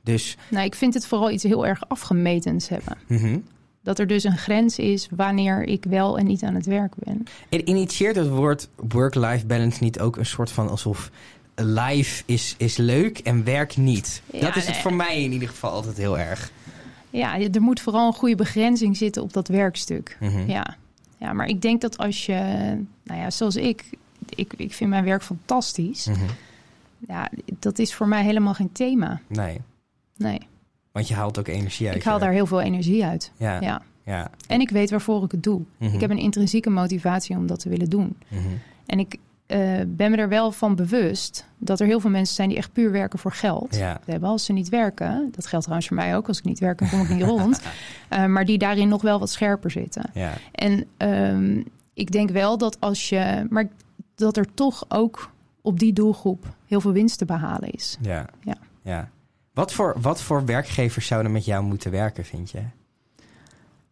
Dus, 0.03 0.37
Nou, 0.49 0.65
ik 0.65 0.75
vind 0.75 0.93
het 0.93 1.05
vooral 1.05 1.31
iets 1.31 1.43
heel 1.43 1.65
erg 1.65 1.89
afgemetens 1.89 2.69
hebben. 2.69 2.97
mhm. 3.07 3.37
Dat 3.81 3.99
er 3.99 4.07
dus 4.07 4.23
een 4.23 4.37
grens 4.37 4.77
is 4.77 5.07
wanneer 5.15 5.63
ik 5.63 5.85
wel 5.89 6.17
en 6.17 6.25
niet 6.25 6.43
aan 6.43 6.55
het 6.55 6.65
werk 6.65 6.93
ben. 6.95 7.23
En 7.49 7.69
initieert 7.69 8.15
het 8.15 8.29
woord 8.29 8.69
work-life 8.75 9.45
balance 9.45 9.83
niet 9.83 9.99
ook 9.99 10.17
een 10.17 10.25
soort 10.25 10.51
van 10.51 10.69
alsof 10.69 11.11
life 11.55 12.23
is, 12.25 12.55
is 12.57 12.77
leuk 12.77 13.17
en 13.19 13.43
werk 13.43 13.77
niet? 13.77 14.21
Ja, 14.31 14.39
dat 14.39 14.55
is 14.55 14.65
het 14.65 14.73
nee. 14.73 14.81
voor 14.81 14.93
mij 14.93 15.23
in 15.23 15.31
ieder 15.31 15.47
geval 15.47 15.71
altijd 15.71 15.97
heel 15.97 16.19
erg. 16.19 16.51
Ja, 17.17 17.39
er 17.39 17.61
moet 17.61 17.79
vooral 17.81 18.07
een 18.07 18.13
goede 18.13 18.35
begrenzing 18.35 18.97
zitten 18.97 19.21
op 19.21 19.33
dat 19.33 19.47
werkstuk. 19.47 20.17
Mhm. 20.19 20.49
Ja. 20.49 20.75
ja, 21.17 21.33
maar 21.33 21.47
ik 21.47 21.61
denk 21.61 21.81
dat 21.81 21.97
als 21.97 22.25
je, 22.25 22.33
nou 23.03 23.19
ja, 23.19 23.29
zoals 23.29 23.55
ik, 23.55 23.89
ik, 24.29 24.53
ik 24.57 24.73
vind 24.73 24.89
mijn 24.89 25.03
werk 25.03 25.23
fantastisch. 25.23 26.05
Mhm. 26.07 26.19
Ja, 27.07 27.29
dat 27.59 27.79
is 27.79 27.93
voor 27.93 28.07
mij 28.07 28.23
helemaal 28.23 28.53
geen 28.53 28.71
thema. 28.71 29.21
Nee, 29.27 29.61
Nee, 30.17 30.39
want 30.91 31.07
je 31.07 31.13
haalt 31.13 31.39
ook 31.39 31.47
energie 31.47 31.87
uit. 31.87 31.95
ik 31.95 32.03
haal 32.03 32.13
je 32.17 32.23
daar 32.23 32.31
heel 32.31 32.45
veel 32.45 32.61
energie 32.61 33.05
uit. 33.05 33.31
Ja, 33.37 33.61
ja. 33.61 33.81
Ja. 34.05 34.31
En 34.47 34.61
ik 34.61 34.69
weet 34.69 34.89
waarvoor 34.89 35.23
ik 35.23 35.31
het 35.31 35.43
doe. 35.43 35.61
Mhm. 35.77 35.93
Ik 35.93 36.01
heb 36.01 36.09
een 36.09 36.17
intrinsieke 36.17 36.69
motivatie 36.69 37.35
om 37.35 37.47
dat 37.47 37.59
te 37.59 37.69
willen 37.69 37.89
doen. 37.89 38.15
Mhm. 38.27 38.41
En 38.85 38.99
ik 38.99 39.17
eh, 39.53 39.85
ben 39.87 40.11
me 40.11 40.17
er 40.17 40.29
wel 40.29 40.51
van 40.51 40.75
bewust 40.75 41.45
dat 41.57 41.79
er 41.79 41.85
heel 41.85 41.99
veel 41.99 42.09
mensen 42.09 42.35
zijn 42.35 42.49
die 42.49 42.57
echt 42.57 42.71
puur 42.71 42.91
werken 42.91 43.19
voor 43.19 43.31
geld. 43.31 43.75
Ja. 43.75 43.99
Hebben 44.05 44.29
als 44.29 44.45
ze 44.45 44.53
niet 44.53 44.69
werken, 44.69 45.29
dat 45.31 45.45
geldt 45.45 45.63
trouwens 45.65 45.87
voor 45.87 45.97
mij 45.97 46.15
ook, 46.15 46.27
als 46.27 46.37
ik 46.37 46.43
niet 46.43 46.59
werk, 46.59 46.79
dan 46.79 46.89
kom 46.89 47.01
ik 47.01 47.09
niet 47.09 47.23
rond. 47.23 47.61
Eh, 48.09 48.25
maar 48.25 48.45
die 48.45 48.57
daarin 48.57 48.87
nog 48.87 49.01
wel 49.01 49.19
wat 49.19 49.29
scherper 49.29 49.71
zitten. 49.71 50.09
Ja. 50.13 50.33
En 50.51 50.85
ehm, 50.97 51.61
ik 51.93 52.11
denk 52.11 52.29
wel 52.29 52.57
dat 52.57 52.79
als 52.79 53.09
je, 53.09 53.45
maar 53.49 53.67
dat 54.15 54.37
er 54.37 54.53
toch 54.53 54.85
ook 54.87 55.31
op 55.61 55.79
die 55.79 55.93
doelgroep 55.93 56.55
heel 56.67 56.81
veel 56.81 56.91
winst 56.91 57.17
te 57.17 57.25
behalen 57.25 57.71
is. 57.71 57.97
Ja. 58.01 58.25
Ja. 58.43 58.55
ja. 58.81 59.09
Wat, 59.53 59.73
voor, 59.73 59.95
wat 60.01 60.21
voor 60.21 60.45
werkgevers 60.45 61.07
zouden 61.07 61.31
met 61.31 61.45
jou 61.45 61.63
moeten 61.63 61.91
werken, 61.91 62.25
vind 62.25 62.51
je? 62.51 62.61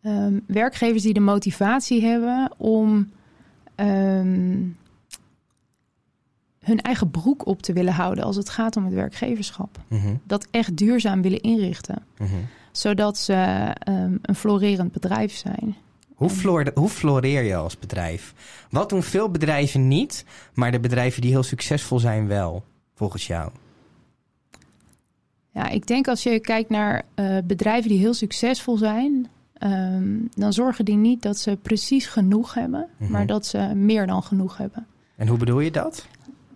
Ehm, 0.02 0.40
werkgevers 0.46 1.04
die 1.04 1.14
de 1.14 1.20
motivatie 1.20 2.02
hebben 2.02 2.52
om 2.58 3.12
ehm, 3.76 4.58
hun 6.66 6.82
eigen 6.82 7.12
broek 7.12 7.46
op 7.46 7.62
te 7.62 7.74
willen 7.74 7.94
houden 7.94 8.24
als 8.24 8.36
het 8.36 8.50
gaat 8.50 8.76
om 8.76 8.86
het 8.86 8.94
werkgeverschap. 8.94 9.78
Mhm. 9.88 10.16
Dat 10.24 10.48
echt 10.52 10.76
duurzaam 10.78 11.22
willen 11.22 11.42
inrichten, 11.42 12.04
Mhm. 12.18 12.36
zodat 12.72 13.18
ze 13.18 13.34
ehm, 13.34 14.18
een 14.22 14.36
florerend 14.36 14.92
bedrijf 14.92 15.34
zijn. 15.36 15.76
Hoe, 16.16 16.30
hoe 16.74 16.90
floreer 16.90 17.44
je 17.44 17.56
als 17.56 17.80
bedrijf? 17.80 18.34
Wat 18.70 18.90
doen 18.90 19.04
veel 19.04 19.30
bedrijven 19.30 19.88
niet, 19.88 20.26
maar 20.54 20.72
de 20.72 20.80
bedrijven 20.80 21.22
die 21.22 21.32
heel 21.32 21.44
succesvol 21.44 22.00
zijn 22.00 22.28
wel, 22.28 22.64
volgens 22.94 23.28
jou? 23.28 23.52
Ja, 25.54 25.68
ik 25.70 25.88
denk 25.88 26.08
als 26.08 26.24
je 26.24 26.40
kijkt 26.40 26.70
naar 26.70 27.04
eh, 27.14 27.38
bedrijven 27.44 27.90
die 27.90 28.00
heel 28.00 28.14
succesvol 28.14 28.78
zijn, 28.78 29.28
ehm, 29.54 30.18
dan 30.36 30.54
zorgen 30.54 30.86
die 30.86 30.96
niet 30.96 31.22
dat 31.22 31.38
ze 31.38 31.58
precies 31.62 32.06
genoeg 32.06 32.54
hebben, 32.54 32.88
Mhm. 32.98 33.12
maar 33.12 33.26
dat 33.26 33.46
ze 33.46 33.58
meer 33.76 34.08
dan 34.08 34.24
genoeg 34.24 34.58
hebben. 34.58 34.86
En 35.16 35.28
hoe 35.28 35.38
bedoel 35.38 35.60
je 35.60 35.72
dat? 35.72 36.08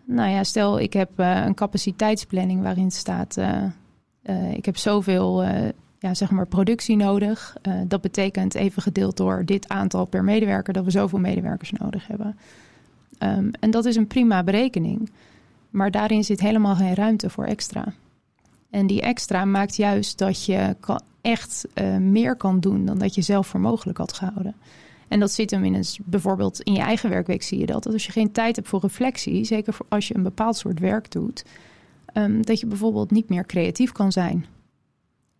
Nou 0.05 0.29
ja, 0.29 0.43
stel 0.43 0.79
ik 0.79 0.93
heb 0.93 1.19
eh, 1.19 1.45
een 1.45 1.53
capaciteitsplanning 1.53 2.61
waarin 2.61 2.91
staat, 2.91 3.37
eh, 3.37 3.63
eh, 4.21 4.53
ik 4.53 4.65
heb 4.65 4.77
zoveel 4.77 5.43
ja, 5.99 6.13
zeg 6.13 6.31
maar 6.31 6.47
productie 6.47 6.95
nodig. 6.95 7.57
Dat 7.87 8.01
betekent 8.01 8.55
even 8.55 8.81
gedeeld 8.81 9.17
door 9.17 9.45
dit 9.45 9.67
aantal 9.67 10.05
per 10.05 10.23
medewerker 10.23 10.73
dat 10.73 10.83
we 10.83 10.91
zoveel 10.91 11.19
medewerkers 11.19 11.71
nodig 11.71 12.07
hebben. 12.07 12.37
Ehm, 13.17 13.49
en 13.59 13.71
dat 13.71 13.85
is 13.85 13.95
een 13.95 14.07
prima 14.07 14.43
berekening, 14.43 15.09
maar 15.69 15.91
daarin 15.91 16.23
zit 16.23 16.39
helemaal 16.39 16.75
geen 16.75 16.93
ruimte 16.93 17.29
voor 17.29 17.45
extra. 17.45 17.93
En 18.69 18.87
die 18.87 19.01
extra 19.01 19.45
maakt 19.45 19.75
juist 19.75 20.17
dat 20.17 20.45
je 20.45 20.75
echt 21.21 21.67
meer 21.99 22.35
kan 22.35 22.59
doen 22.59 22.85
dan 22.85 22.97
dat 22.97 23.15
je 23.15 23.21
zelf 23.21 23.47
voor 23.47 23.59
mogelijk 23.59 23.97
had 23.97 24.13
gehouden. 24.13 24.55
En 25.07 25.19
dat 25.19 25.31
zit 25.31 25.51
hem 25.51 25.63
in 25.63 25.73
een, 25.73 25.85
bijvoorbeeld 26.05 26.61
in 26.61 26.73
je 26.73 26.79
eigen 26.79 27.09
werkweek 27.09 27.43
zie 27.43 27.59
je 27.59 27.65
dat. 27.65 27.83
Dat 27.83 27.93
als 27.93 28.05
je 28.05 28.11
geen 28.11 28.31
tijd 28.31 28.55
hebt 28.55 28.67
voor 28.67 28.81
reflectie, 28.81 29.43
zeker 29.43 29.73
voor 29.73 29.85
als 29.89 30.07
je 30.07 30.15
een 30.15 30.23
bepaald 30.23 30.57
soort 30.57 30.79
werk 30.79 31.11
doet, 31.11 31.45
ehm, 32.05 32.41
dat 32.41 32.59
je 32.59 32.65
bijvoorbeeld 32.65 33.11
niet 33.11 33.29
meer 33.29 33.45
creatief 33.45 33.91
kan 33.91 34.11
zijn. 34.11 34.45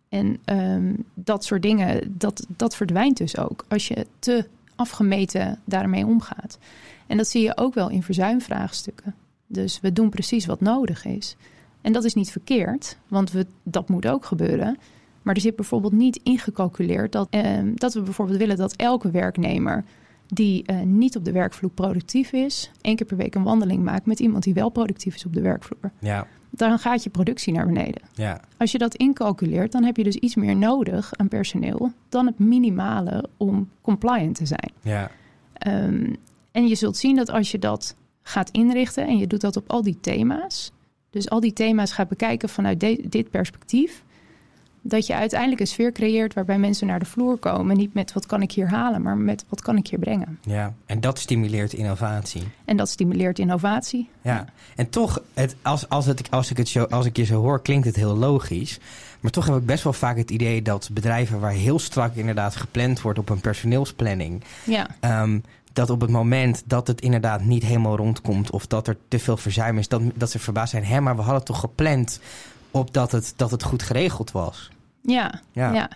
En 0.08 0.36
ehm, 0.44 0.94
dat 1.14 1.44
soort 1.44 1.62
dingen, 1.62 2.14
dat, 2.18 2.46
dat 2.48 2.76
verdwijnt 2.76 3.16
dus 3.16 3.38
ook 3.38 3.64
als 3.68 3.88
je 3.88 4.06
te 4.18 4.48
afgemeten 4.76 5.58
daarmee 5.64 6.06
omgaat. 6.06 6.58
En 7.06 7.16
dat 7.16 7.28
zie 7.28 7.42
je 7.42 7.56
ook 7.56 7.74
wel 7.74 7.90
in 7.90 8.02
verzuimvraagstukken. 8.02 9.14
Dus 9.46 9.80
we 9.80 9.92
doen 9.92 10.08
precies 10.10 10.46
wat 10.46 10.60
nodig 10.60 11.04
is. 11.04 11.36
En 11.80 11.92
dat 11.92 12.04
is 12.04 12.14
niet 12.14 12.30
verkeerd, 12.30 12.96
want 13.08 13.30
we, 13.30 13.46
dat 13.62 13.88
moet 13.88 14.06
ook 14.06 14.24
gebeuren. 14.24 14.78
Maar 15.26 15.34
er 15.34 15.40
zit 15.40 15.56
bijvoorbeeld 15.56 15.92
niet 15.92 16.20
ingecalculeerd 16.22 17.12
dat, 17.12 17.26
ehm, 17.30 17.70
dat 17.74 17.94
we 17.94 18.00
bijvoorbeeld 18.00 18.38
willen 18.38 18.56
dat 18.56 18.76
elke 18.76 19.10
werknemer 19.10 19.84
die 20.26 20.62
eh, 20.66 20.80
niet 20.80 21.16
op 21.16 21.24
de 21.24 21.32
werkvloer 21.32 21.70
productief 21.70 22.32
is, 22.32 22.70
één 22.80 22.96
keer 22.96 23.06
per 23.06 23.16
week 23.16 23.34
een 23.34 23.42
wandeling 23.42 23.82
maakt 23.84 24.06
met 24.06 24.20
iemand 24.20 24.42
die 24.44 24.54
wel 24.54 24.68
productief 24.68 25.14
is 25.14 25.26
op 25.26 25.32
de 25.34 25.40
werkvloer. 25.40 25.90
Ja, 25.98 26.26
Dan 26.50 26.78
gaat 26.78 27.02
je 27.02 27.10
productie 27.10 27.52
naar 27.52 27.66
beneden. 27.66 28.02
ja, 28.14 28.40
Als 28.56 28.72
je 28.72 28.78
dat 28.78 28.94
incalculeert, 28.94 29.72
dan 29.72 29.84
heb 29.84 29.96
je 29.96 30.04
dus 30.04 30.16
iets 30.16 30.34
meer 30.34 30.56
nodig 30.56 31.12
aan 31.16 31.28
personeel 31.28 31.92
dan 32.08 32.26
het 32.26 32.38
minimale 32.38 33.24
om 33.36 33.68
compliant 33.80 34.34
te 34.34 34.46
zijn. 34.46 34.72
ja. 34.82 35.10
Ehm, 35.52 36.12
en 36.52 36.66
je 36.68 36.74
zult 36.74 36.96
zien 36.96 37.16
dat 37.16 37.30
als 37.30 37.50
je 37.50 37.58
dat 37.58 37.96
gaat 38.22 38.50
inrichten 38.50 39.06
en 39.06 39.18
je 39.18 39.26
doet 39.26 39.40
dat 39.40 39.56
op 39.56 39.64
al 39.70 39.82
die 39.82 39.98
thema's, 40.00 40.72
dus 41.10 41.30
al 41.30 41.40
die 41.40 41.52
thema's 41.52 41.92
gaat 41.92 42.08
bekijken 42.08 42.48
vanuit 42.48 42.80
de- 42.80 43.04
dit 43.08 43.30
perspectief, 43.30 44.04
dat 44.88 45.06
je 45.06 45.14
uiteindelijk 45.14 45.60
een 45.60 45.66
sfeer 45.66 45.92
creëert 45.92 46.34
waarbij 46.34 46.58
mensen 46.58 46.86
naar 46.86 46.98
de 46.98 47.04
vloer 47.04 47.36
komen, 47.36 47.76
niet 47.76 47.94
met 47.94 48.12
wat 48.12 48.26
kan 48.26 48.42
ik 48.42 48.52
hier 48.52 48.68
halen, 48.68 49.02
maar 49.02 49.16
met 49.16 49.44
wat 49.48 49.60
kan 49.60 49.76
ik 49.76 49.86
hier 49.88 49.98
brengen. 49.98 50.38
ja. 50.42 50.74
En 50.86 51.00
dat 51.00 51.18
stimuleert 51.18 51.72
innovatie. 51.72 52.42
En 52.64 52.76
dat 52.76 52.88
stimuleert 52.88 53.38
innovatie. 53.38 54.08
Ja, 54.22 54.44
en 54.76 54.90
toch, 54.90 55.20
het, 55.34 55.56
als, 55.62 55.88
als, 55.88 56.06
het, 56.06 56.30
als, 56.30 56.50
ik 56.50 56.56
het 56.56 56.68
zo, 56.68 56.82
als 56.84 57.06
ik 57.06 57.16
je 57.16 57.24
zo 57.24 57.40
hoor, 57.40 57.62
klinkt 57.62 57.86
het 57.86 57.96
heel 57.96 58.16
logisch. 58.16 58.78
Maar 59.20 59.30
toch 59.30 59.46
heb 59.46 59.56
ik 59.56 59.66
best 59.66 59.84
wel 59.84 59.92
vaak 59.92 60.16
het 60.16 60.30
idee 60.30 60.62
dat 60.62 60.88
bedrijven 60.92 61.40
waar 61.40 61.52
heel 61.52 61.78
strak 61.78 62.14
inderdaad 62.14 62.56
gepland 62.56 63.00
wordt 63.00 63.18
op 63.18 63.28
een 63.28 63.40
personeelsplanning, 63.40 64.42
Ja, 64.64 64.86
ehm, 65.00 65.38
dat 65.72 65.90
op 65.90 66.00
het 66.00 66.10
moment 66.10 66.62
dat 66.66 66.86
het 66.86 67.00
inderdaad 67.00 67.44
niet 67.44 67.62
helemaal 67.62 67.96
rondkomt 67.96 68.50
of 68.50 68.66
dat 68.66 68.88
er 68.88 68.96
te 69.08 69.18
veel 69.18 69.36
verzuim 69.36 69.78
is, 69.78 69.88
dat, 69.88 70.02
dat 70.14 70.30
ze 70.30 70.38
verbaasd 70.38 70.70
zijn. 70.70 70.84
Hé, 70.84 71.00
maar 71.00 71.16
we 71.16 71.22
hadden 71.22 71.44
toch 71.44 71.60
gepland 71.60 72.20
op 72.70 72.92
dat 72.92 73.12
het, 73.12 73.32
dat 73.36 73.50
het 73.50 73.62
goed 73.62 73.82
geregeld 73.82 74.32
was. 74.32 74.70
Ja, 75.06 75.40
Ja. 75.52 75.72
ja. 75.72 75.90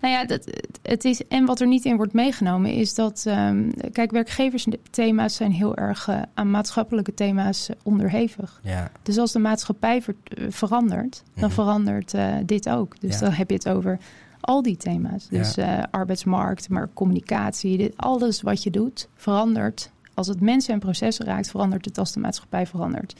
Nou 0.00 0.14
ja, 0.14 0.24
dat, 0.24 0.50
het 0.82 1.04
is, 1.04 1.26
en 1.26 1.44
wat 1.44 1.60
er 1.60 1.66
niet 1.66 1.84
in 1.84 1.96
wordt 1.96 2.12
meegenomen 2.12 2.72
is 2.72 2.94
dat, 2.94 3.22
ehm, 3.26 3.70
kijk, 3.92 4.10
werkgeversthema's 4.10 5.34
zijn 5.34 5.52
heel 5.52 5.76
erg 5.76 6.08
eh, 6.08 6.22
aan 6.34 6.50
maatschappelijke 6.50 7.14
thema's 7.14 7.68
eh, 7.68 7.76
onderhevig. 7.82 8.60
Ja, 8.62 8.90
Dus 9.02 9.18
als 9.18 9.32
de 9.32 9.38
maatschappij 9.38 10.02
ver- 10.02 10.14
eh, 10.24 10.44
verandert, 10.48 11.22
dan 11.34 11.44
Mhm. 11.44 11.52
verandert 11.54 12.14
dit 12.46 12.68
ook. 12.68 13.00
Dus 13.00 13.14
Ja. 13.14 13.20
dan 13.20 13.32
heb 13.32 13.48
je 13.50 13.56
het 13.56 13.68
over 13.68 13.98
al 14.40 14.62
die 14.62 14.76
thema's. 14.76 15.28
Dus 15.28 15.56
arbeidsmarkt, 15.90 16.68
maar 16.68 16.88
communicatie, 16.94 17.76
dit, 17.78 17.92
alles 17.96 18.42
wat 18.42 18.62
je 18.62 18.70
doet 18.70 19.08
verandert. 19.14 19.90
Als 20.14 20.26
het 20.26 20.40
mensen 20.40 20.74
en 20.74 20.80
processen 20.80 21.24
raakt, 21.26 21.50
verandert 21.50 21.84
het 21.84 21.98
als 21.98 22.12
de 22.12 22.20
maatschappij 22.20 22.66
verandert. 22.66 23.14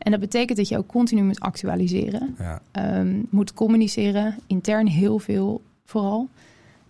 En 0.00 0.10
dat 0.10 0.20
betekent 0.20 0.58
dat 0.58 0.68
je 0.68 0.78
ook 0.78 0.86
continu 0.86 1.22
moet 1.22 1.40
actualiseren, 1.40 2.36
ja, 2.38 2.62
ehm, 2.70 3.22
moet 3.30 3.52
communiceren, 3.52 4.36
intern 4.46 4.86
heel 4.86 5.18
veel 5.18 5.62
vooral. 5.84 6.28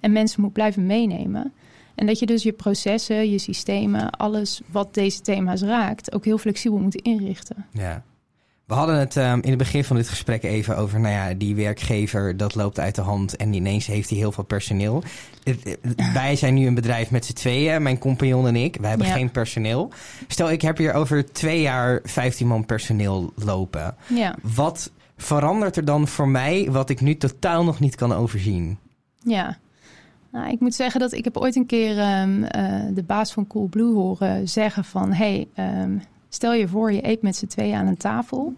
En 0.01 0.13
mensen 0.13 0.41
moet 0.41 0.53
blijven 0.53 0.87
meenemen. 0.87 1.53
En 1.95 2.07
dat 2.07 2.19
je 2.19 2.27
dus 2.27 2.43
je 2.43 2.53
processen, 2.53 3.31
je 3.31 3.39
systemen, 3.39 4.11
alles 4.11 4.61
wat 4.71 4.95
deze 4.95 5.21
thema's 5.21 5.63
raakt, 5.63 6.15
ook 6.15 6.25
heel 6.25 6.39
flexibel 6.39 6.79
moet 6.79 6.95
inrichten. 6.95 7.67
Ja. 7.71 8.05
We 8.71 8.77
hadden 8.77 8.99
het 8.99 9.17
um, 9.17 9.41
in 9.43 9.49
het 9.49 9.59
begin 9.59 9.85
van 9.85 9.97
dit 9.97 10.09
gesprek 10.09 10.43
even 10.43 10.77
over, 10.77 11.01
nou 11.01 11.15
ja, 11.15 11.35
die 11.35 11.55
werkgever, 11.55 12.37
dat 12.37 12.55
loopt 12.55 12.79
uit 12.81 12.95
de 12.95 13.01
hand 13.01 13.37
en 13.37 13.53
ineens 13.53 13.87
heeft 13.87 14.09
hij 14.11 14.19
heel 14.19 14.33
veel 14.33 14.45
personeel. 14.45 15.03
Wij 16.13 16.37
zijn 16.37 16.55
nu 16.55 16.67
een 16.67 16.75
bedrijf 16.75 17.11
met 17.11 17.25
z'n 17.25 17.33
tweeën, 17.33 17.83
mijn 17.83 17.99
compagnon 17.99 18.47
en 18.47 18.57
ik. 18.57 18.77
Wij 18.81 18.89
hebben 18.89 19.07
Ja. 19.07 19.13
geen 19.13 19.31
personeel. 19.31 19.91
Stel, 20.29 20.51
ik 20.51 20.63
heb 20.63 20.77
hier 20.79 20.93
over 20.93 21.33
twee 21.33 21.61
jaar 21.61 22.01
15 22.05 22.47
man 22.47 22.67
personeel 22.67 23.33
lopen. 23.35 23.95
Ja, 24.07 24.35
Wat 24.55 24.91
verandert 25.17 25.77
er 25.77 25.85
dan 25.85 26.09
voor 26.09 26.29
mij 26.29 26.69
wat 26.71 26.91
ik 26.91 27.01
nu 27.01 27.17
totaal 27.17 27.65
nog 27.65 27.81
niet 27.81 27.95
kan 27.95 28.13
overzien? 28.13 28.79
ja. 29.23 29.59
Nou, 30.33 30.51
ik 30.51 30.61
moet 30.61 30.75
zeggen 30.75 31.01
dat 31.01 31.13
ik 31.13 31.25
heb 31.25 31.37
ooit 31.37 31.57
een 31.57 31.67
keer 31.67 31.99
ehm, 31.99 32.43
eh, 32.43 32.81
de 32.95 33.03
baas 33.03 33.33
van 33.33 33.47
Coolblue 33.47 33.95
horen 33.95 34.49
zeggen 34.49 34.85
van... 34.85 35.13
hey, 35.13 35.49
ehm, 35.55 35.91
stel 36.31 36.53
je 36.53 36.69
voor 36.69 36.93
je 36.93 37.07
eet 37.07 37.23
met 37.23 37.37
z'n 37.37 37.47
tweeën 37.47 37.75
aan 37.75 37.87
een 37.87 37.97
tafel 37.97 38.55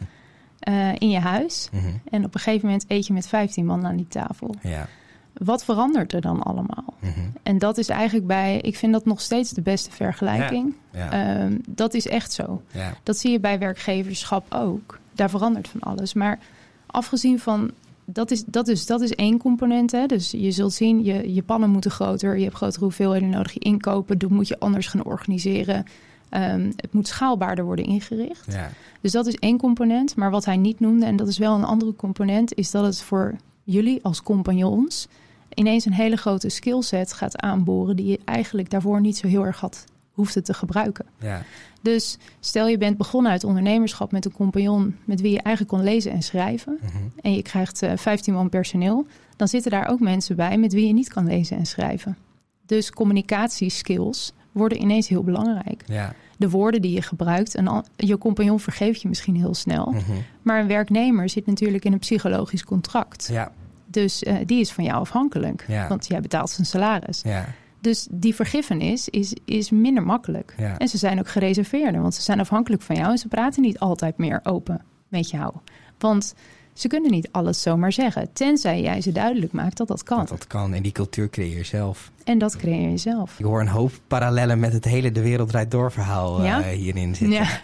eh, 0.58 0.94
in 0.98 1.10
je 1.10 1.18
huis... 1.18 1.68
Mhm. 1.72 1.84
en 2.10 2.24
op 2.24 2.34
een 2.34 2.40
gegeven 2.40 2.66
moment 2.66 2.84
eet 2.88 3.06
je 3.06 3.12
met 3.12 3.26
15 3.26 3.66
man 3.66 3.86
aan 3.86 3.96
die 3.96 4.08
tafel. 4.08 4.54
Ja. 4.62 4.88
Wat 5.32 5.64
verandert 5.64 6.12
er 6.12 6.20
dan 6.20 6.42
allemaal? 6.42 6.94
Mhm. 6.98 7.20
En 7.42 7.58
dat 7.58 7.78
is 7.78 7.88
eigenlijk 7.88 8.26
bij, 8.26 8.58
ik 8.58 8.76
vind 8.76 8.92
dat 8.92 9.04
nog 9.04 9.20
steeds 9.20 9.50
de 9.50 9.62
beste 9.62 9.90
vergelijking. 9.90 10.74
Ja. 10.90 11.10
Ehm, 11.10 11.58
dat 11.68 11.94
is 11.94 12.06
echt 12.06 12.32
zo. 12.32 12.62
Dat 13.02 13.16
zie 13.16 13.30
je 13.30 13.40
bij 13.40 13.58
werkgeverschap 13.58 14.54
ook. 14.54 14.98
Daar 15.12 15.30
verandert 15.30 15.68
van 15.68 15.80
alles. 15.80 16.14
Maar 16.14 16.38
afgezien 16.86 17.38
van, 17.38 17.70
dat 18.04 18.30
is, 18.30 18.44
dat 18.44 18.68
is, 18.68 18.86
dat 18.86 19.00
is 19.00 19.14
één 19.14 19.38
component. 19.38 19.92
Hè? 19.92 20.06
Dus 20.06 20.30
je 20.30 20.50
zult 20.50 20.72
zien, 20.72 21.04
je, 21.04 21.34
je 21.34 21.42
pannen 21.42 21.70
moeten 21.70 21.90
groter. 21.90 22.36
Je 22.36 22.44
hebt 22.44 22.56
grotere 22.56 22.84
hoeveelheden 22.84 23.28
nodig. 23.28 23.52
Je 23.52 23.60
inkopen 23.60 24.18
dat 24.18 24.30
moet 24.30 24.48
je 24.48 24.58
anders 24.58 24.86
gaan 24.86 25.04
organiseren. 25.04 25.84
Ehm, 26.32 26.72
het 26.76 26.92
moet 26.92 27.08
schaalbaarder 27.08 27.64
worden 27.64 27.84
ingericht. 27.84 28.52
ja. 28.52 28.70
Dus 29.00 29.12
dat 29.12 29.26
is 29.26 29.34
één 29.34 29.58
component. 29.58 30.16
Maar 30.16 30.30
wat 30.30 30.44
hij 30.44 30.56
niet 30.56 30.80
noemde, 30.80 31.06
en 31.06 31.16
dat 31.16 31.28
is 31.28 31.38
wel 31.38 31.54
een 31.54 31.64
andere 31.64 31.96
component, 31.96 32.54
is 32.54 32.70
dat 32.70 32.84
het 32.84 33.02
voor 33.02 33.36
jullie 33.64 33.98
als 34.02 34.22
compagnons 34.22 35.08
ineens 35.54 35.84
een 35.84 35.92
hele 35.92 36.16
grote 36.16 36.48
skillset 36.48 37.12
gaat 37.12 37.40
aanboren 37.40 37.96
die 37.96 38.06
je 38.06 38.20
eigenlijk 38.24 38.70
daarvoor 38.70 39.00
niet 39.00 39.16
zo 39.16 39.26
heel 39.26 39.44
erg 39.44 39.60
had 39.60 39.84
hoefde 40.12 40.42
te 40.42 40.54
gebruiken. 40.54 41.04
ja. 41.18 41.42
Dus 41.82 42.18
stel 42.40 42.68
je 42.68 42.78
bent 42.78 42.96
begonnen 42.96 43.32
uit 43.32 43.44
ondernemerschap 43.44 44.12
met 44.12 44.24
een 44.24 44.32
compagnon 44.32 44.96
met 45.04 45.20
wie 45.20 45.32
je 45.32 45.40
eigenlijk 45.40 45.76
kon 45.76 45.84
lezen 45.84 46.12
en 46.12 46.22
schrijven. 46.22 46.78
Mhm. 46.82 46.96
En 47.20 47.32
je 47.34 47.42
krijgt 47.42 47.82
eh, 47.82 47.92
15 47.96 48.34
man 48.34 48.48
personeel. 48.48 49.06
Dan 49.36 49.48
zitten 49.48 49.70
daar 49.70 49.88
ook 49.88 50.00
mensen 50.00 50.36
bij 50.36 50.58
met 50.58 50.72
wie 50.72 50.86
je 50.86 50.92
niet 50.92 51.08
kan 51.08 51.26
lezen 51.26 51.56
en 51.56 51.66
schrijven. 51.66 52.16
Dus 52.66 52.90
communicatieskills 52.90 54.32
worden 54.52 54.80
ineens 54.82 55.08
heel 55.08 55.22
belangrijk. 55.22 55.82
ja. 55.86 56.12
De 56.38 56.50
woorden 56.50 56.82
die 56.82 56.92
je 56.92 57.02
gebruikt, 57.02 57.54
en 57.54 57.84
je 57.96 58.18
compagnon 58.18 58.60
vergeeft 58.60 59.02
je 59.02 59.08
misschien 59.08 59.36
heel 59.36 59.54
snel. 59.54 59.86
Mhm. 59.86 60.02
Maar 60.42 60.60
een 60.60 60.66
werknemer 60.66 61.28
zit 61.28 61.46
natuurlijk 61.46 61.84
in 61.84 61.92
een 61.92 61.98
psychologisch 61.98 62.64
contract. 62.64 63.28
ja. 63.30 63.52
Dus 63.86 64.22
eh, 64.22 64.36
die 64.46 64.60
is 64.60 64.72
van 64.72 64.84
jou 64.84 65.00
afhankelijk. 65.00 65.64
Ja. 65.68 65.88
Want 65.88 66.06
jij 66.06 66.20
betaalt 66.20 66.50
zijn 66.50 66.66
salaris. 66.66 67.22
ja. 67.24 67.44
Dus 67.80 68.06
die 68.10 68.34
vergiffenis 68.34 69.08
is, 69.08 69.34
is 69.44 69.70
minder 69.70 70.02
makkelijk. 70.02 70.54
Ja. 70.56 70.78
En 70.78 70.88
ze 70.88 70.98
zijn 70.98 71.18
ook 71.18 71.28
gereserveerder, 71.28 72.00
want 72.00 72.14
ze 72.14 72.22
zijn 72.22 72.40
afhankelijk 72.40 72.82
van 72.82 72.96
jou 72.96 73.10
en 73.10 73.18
ze 73.18 73.28
praten 73.28 73.62
niet 73.62 73.78
altijd 73.78 74.18
meer 74.18 74.40
open 74.42 74.80
met 75.08 75.30
jou. 75.30 75.54
Want 75.98 76.34
ze 76.72 76.88
kunnen 76.88 77.10
niet 77.10 77.28
alles 77.30 77.62
zomaar 77.62 77.92
zeggen, 77.92 78.32
tenzij 78.32 78.80
jij 78.80 79.00
ze 79.00 79.12
duidelijk 79.12 79.52
maakt 79.52 79.76
dat 79.76 79.88
dat 79.88 80.02
kan. 80.02 80.18
Dat 80.18 80.28
dat 80.28 80.46
kan. 80.46 80.74
En 80.74 80.82
die 80.82 80.92
cultuur 80.92 81.30
creëer 81.30 81.56
je 81.56 81.64
zelf. 81.64 82.10
En 82.24 82.38
dat 82.38 82.56
creëer 82.56 82.90
je 82.90 82.96
zelf. 82.96 83.38
Ik 83.38 83.44
hoor 83.44 83.60
een 83.60 83.68
hoop 83.68 83.92
parallellen 84.06 84.60
met 84.60 84.72
het 84.72 84.84
hele 84.84 85.12
De 85.12 85.22
Wereld 85.22 85.48
Draait 85.48 85.70
Door 85.70 85.92
verhaal 85.92 86.44
eh, 86.44 86.66
hierin 86.66 87.14
zitten. 87.14 87.36
Ja. 87.36 87.60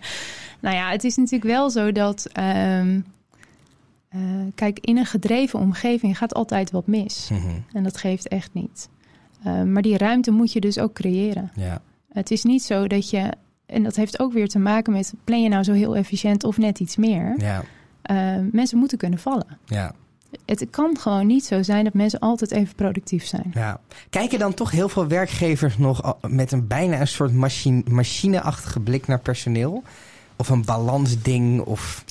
nou 0.60 0.76
ja, 0.76 0.90
het 0.90 1.04
is 1.04 1.16
natuurlijk 1.16 1.50
wel 1.50 1.70
zo 1.70 1.92
dat. 1.92 2.26
ehm, 2.32 3.00
eh, 4.08 4.20
kijk, 4.54 4.78
in 4.78 4.96
een 4.96 5.06
gedreven 5.06 5.58
omgeving 5.58 6.18
gaat 6.18 6.34
altijd 6.34 6.70
wat 6.70 6.86
mis. 6.86 7.28
Mhm. 7.32 7.50
En 7.72 7.82
dat 7.82 7.96
geeft 7.96 8.28
echt 8.28 8.54
niet. 8.54 8.88
Eh, 9.42 9.62
maar 9.62 9.82
die 9.82 9.96
ruimte 9.96 10.30
moet 10.30 10.52
je 10.52 10.60
dus 10.60 10.78
ook 10.78 10.92
creëren. 10.92 11.50
ja. 11.54 11.80
Het 12.12 12.30
is 12.30 12.42
niet 12.42 12.62
zo 12.62 12.86
dat 12.86 13.10
je. 13.10 13.32
En 13.66 13.82
dat 13.82 13.96
heeft 13.96 14.20
ook 14.20 14.32
weer 14.32 14.48
te 14.48 14.58
maken 14.58 14.92
met. 14.92 15.14
plan 15.24 15.42
je 15.42 15.48
nou 15.48 15.64
zo 15.64 15.72
heel 15.72 15.96
efficiënt 15.96 16.44
of 16.44 16.58
net 16.58 16.80
iets 16.80 16.96
meer? 16.96 17.34
Ja. 17.38 17.62
Eh, 18.02 18.36
mensen 18.52 18.78
moeten 18.78 18.98
kunnen 18.98 19.18
vallen. 19.18 19.46
Ja. 19.64 19.94
Het 20.44 20.66
kan 20.70 20.98
gewoon 20.98 21.26
niet 21.26 21.44
zo 21.44 21.62
zijn 21.62 21.84
dat 21.84 21.94
mensen 21.94 22.18
altijd 22.18 22.50
even 22.50 22.74
productief 22.74 23.26
zijn. 23.26 23.50
ja. 23.54 23.80
Kijken 24.10 24.38
dan 24.38 24.54
toch 24.54 24.70
heel 24.70 24.88
veel 24.88 25.06
werkgevers 25.06 25.78
nog 25.78 26.16
met 26.28 26.52
een 26.52 26.66
bijna 26.66 27.00
een 27.00 27.06
soort 27.06 27.32
machine, 27.32 27.82
machineachtige 27.90 28.80
blik 28.80 29.06
naar 29.06 29.20
personeel? 29.20 29.82
Of 30.36 30.48
een 30.48 30.64
balansding? 30.64 31.60
Of... 31.60 32.04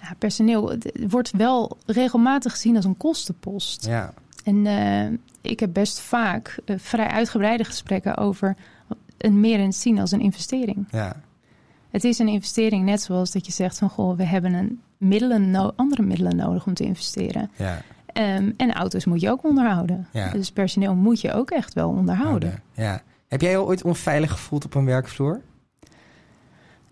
Ja, 0.00 0.14
personeel 0.18 0.68
het 0.70 0.92
wordt 1.08 1.30
wel 1.30 1.76
regelmatig 1.86 2.52
gezien 2.52 2.76
als 2.76 2.84
een 2.84 2.96
kostenpost. 2.96 3.86
Ja. 3.86 4.12
En 4.44 4.66
eh, 4.66 5.18
ik 5.50 5.60
heb 5.60 5.72
best 5.72 6.00
vaak 6.00 6.58
eh, 6.64 6.76
vrij 6.78 7.08
uitgebreide 7.08 7.64
gesprekken 7.64 8.16
over 8.16 8.56
een 9.18 9.40
meer 9.40 9.58
en 9.58 9.72
zien 9.72 9.98
als 9.98 10.10
een 10.10 10.20
investering. 10.20 10.88
Ja. 10.90 11.16
Het 11.90 12.04
is 12.04 12.18
een 12.18 12.28
investering 12.28 12.84
net 12.84 13.02
zoals 13.02 13.30
dat 13.30 13.46
je 13.46 13.52
zegt 13.52 13.78
van 13.78 13.88
goh, 13.90 14.16
we 14.16 14.24
hebben 14.24 14.52
een 14.52 14.80
middelen 14.96 15.50
no- 15.50 15.72
andere 15.76 16.02
middelen 16.02 16.36
nodig 16.36 16.66
om 16.66 16.74
te 16.74 16.84
investeren. 16.84 17.50
Ja. 17.56 17.82
Ehm, 18.06 18.52
en 18.56 18.72
auto's 18.72 19.04
moet 19.04 19.20
je 19.20 19.30
ook 19.30 19.44
onderhouden. 19.44 20.06
Ja. 20.12 20.30
Dus 20.32 20.50
personeel 20.50 20.94
moet 20.94 21.20
je 21.20 21.32
ook 21.32 21.50
echt 21.50 21.74
wel 21.74 21.88
onderhouden. 21.88 22.62
Ja. 22.72 23.02
Heb 23.28 23.40
jij 23.40 23.50
je 23.50 23.62
ooit 23.62 23.84
onveilig 23.84 24.30
gevoeld 24.30 24.64
op 24.64 24.74
een 24.74 24.84
werkvloer? 24.84 25.40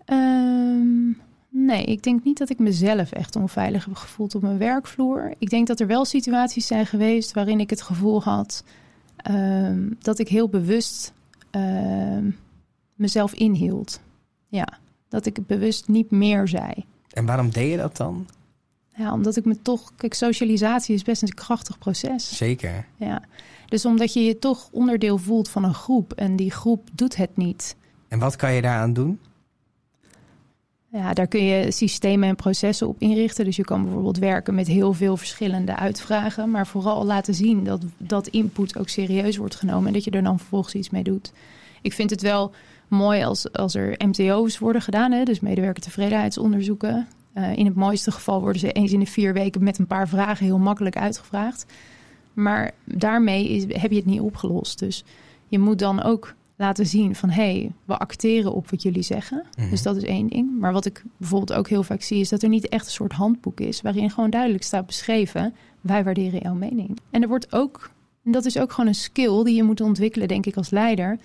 Ehm, 0.05 1.07
nee, 1.49 1.83
ik 1.83 2.03
denk 2.03 2.23
niet 2.23 2.37
dat 2.37 2.49
ik 2.49 2.59
mezelf 2.59 3.11
echt 3.11 3.35
onveilig 3.35 3.85
heb 3.85 3.95
gevoeld 3.95 4.35
op 4.35 4.41
mijn 4.41 4.57
werkvloer. 4.57 5.33
Ik 5.37 5.49
denk 5.49 5.67
dat 5.67 5.79
er 5.79 5.87
wel 5.87 6.05
situaties 6.05 6.67
zijn 6.67 6.85
geweest 6.85 7.33
waarin 7.33 7.59
ik 7.59 7.69
het 7.69 7.81
gevoel 7.81 8.23
had 8.23 8.63
ehm, 9.15 9.89
dat 9.99 10.19
ik 10.19 10.27
heel 10.27 10.49
bewust 10.49 11.13
mezelf 12.95 13.33
inhield. 13.33 13.99
Ja, 14.47 14.67
dat 15.09 15.25
ik 15.25 15.45
bewust 15.47 15.87
niet 15.87 16.11
meer 16.11 16.47
zei. 16.47 16.85
En 17.09 17.25
waarom 17.25 17.49
deed 17.49 17.71
je 17.71 17.77
dat 17.77 17.97
dan? 17.97 18.27
Ja, 18.95 19.13
omdat 19.13 19.35
ik 19.35 19.45
me 19.45 19.61
toch. 19.61 19.91
Kijk, 19.95 20.13
socialisatie 20.13 20.95
is 20.95 21.03
best 21.03 21.21
een 21.21 21.33
krachtig 21.33 21.77
proces. 21.77 22.37
Zeker. 22.37 22.85
Ja. 22.95 23.21
Dus 23.65 23.85
omdat 23.85 24.13
je 24.13 24.23
je 24.23 24.39
toch 24.39 24.69
onderdeel 24.71 25.17
voelt 25.17 25.49
van 25.49 25.63
een 25.63 25.73
groep 25.73 26.13
en 26.13 26.35
die 26.35 26.51
groep 26.51 26.89
doet 26.93 27.15
het 27.15 27.37
niet. 27.37 27.75
En 28.07 28.19
wat 28.19 28.35
kan 28.35 28.53
je 28.53 28.61
daaraan 28.61 28.93
doen? 28.93 29.19
Ja, 30.91 31.13
daar 31.13 31.27
kun 31.27 31.43
je 31.43 31.71
systemen 31.71 32.29
en 32.29 32.35
processen 32.35 32.87
op 32.87 32.95
inrichten. 32.99 33.45
Dus 33.45 33.55
je 33.55 33.63
kan 33.63 33.83
bijvoorbeeld 33.83 34.17
werken 34.17 34.55
met 34.55 34.67
heel 34.67 34.93
veel 34.93 35.17
verschillende 35.17 35.75
uitvragen, 35.75 36.51
maar 36.51 36.67
vooral 36.67 37.05
laten 37.05 37.33
zien 37.33 37.63
dat 37.63 37.81
dat 37.97 38.27
input 38.27 38.77
ook 38.77 38.89
serieus 38.89 39.37
wordt 39.37 39.55
genomen 39.55 39.87
en 39.87 39.93
dat 39.93 40.03
je 40.03 40.11
er 40.11 40.23
dan 40.23 40.39
vervolgens 40.39 40.75
iets 40.75 40.89
mee 40.89 41.03
doet. 41.03 41.31
Ik 41.81 41.93
vind 41.93 42.09
het 42.09 42.21
wel 42.21 42.51
mooi 42.89 43.23
als, 43.23 43.51
als 43.53 43.75
er 43.75 43.95
MTO's 44.05 44.57
worden 44.57 44.81
gedaan, 44.81 45.11
hè, 45.11 45.23
dus 45.23 45.39
medewerkertevredenheidsonderzoeken. 45.39 47.07
Eh, 47.33 47.57
in 47.57 47.65
het 47.65 47.75
mooiste 47.75 48.11
geval 48.11 48.41
worden 48.41 48.59
ze 48.59 48.71
eens 48.71 48.91
in 48.91 48.99
de 48.99 49.05
vier 49.05 49.33
weken 49.33 49.63
met 49.63 49.77
een 49.77 49.87
paar 49.87 50.07
vragen 50.07 50.45
heel 50.45 50.57
makkelijk 50.57 50.97
uitgevraagd. 50.97 51.65
Maar 52.33 52.71
daarmee 52.83 53.49
is, 53.49 53.81
heb 53.81 53.91
je 53.91 53.97
het 53.97 54.05
niet 54.05 54.19
opgelost. 54.19 54.79
Dus 54.79 55.03
je 55.47 55.59
moet 55.59 55.79
dan 55.79 56.03
ook 56.03 56.35
laten 56.55 56.85
zien 56.85 57.15
van 57.15 57.29
hé, 57.29 57.43
hey, 57.43 57.71
we 57.85 57.97
acteren 57.97 58.53
op 58.53 58.69
wat 58.69 58.81
jullie 58.81 59.01
zeggen. 59.01 59.45
Mhm. 59.57 59.69
Dus 59.69 59.81
dat 59.81 59.95
is 59.95 60.03
één 60.03 60.27
ding. 60.27 60.59
Maar 60.59 60.73
wat 60.73 60.85
ik 60.85 61.03
bijvoorbeeld 61.17 61.59
ook 61.59 61.69
heel 61.69 61.83
vaak 61.83 62.01
zie, 62.01 62.19
is 62.19 62.29
dat 62.29 62.43
er 62.43 62.49
niet 62.49 62.69
echt 62.69 62.85
een 62.85 62.91
soort 62.91 63.13
handboek 63.13 63.59
is 63.59 63.81
waarin 63.81 64.11
gewoon 64.11 64.29
duidelijk 64.29 64.63
staat 64.63 64.85
beschreven: 64.85 65.53
wij 65.81 66.03
waarderen 66.03 66.39
jouw 66.39 66.53
mening. 66.53 66.99
En 67.09 67.21
er 67.21 67.27
wordt 67.27 67.53
ook, 67.53 67.91
en 68.23 68.31
dat 68.31 68.45
is 68.45 68.57
ook 68.57 68.71
gewoon 68.71 68.89
een 68.89 68.95
skill 68.95 69.43
die 69.43 69.55
je 69.55 69.63
moet 69.63 69.81
ontwikkelen, 69.81 70.27
denk 70.27 70.45
ik, 70.45 70.57
als 70.57 70.69
leider. 70.69 71.17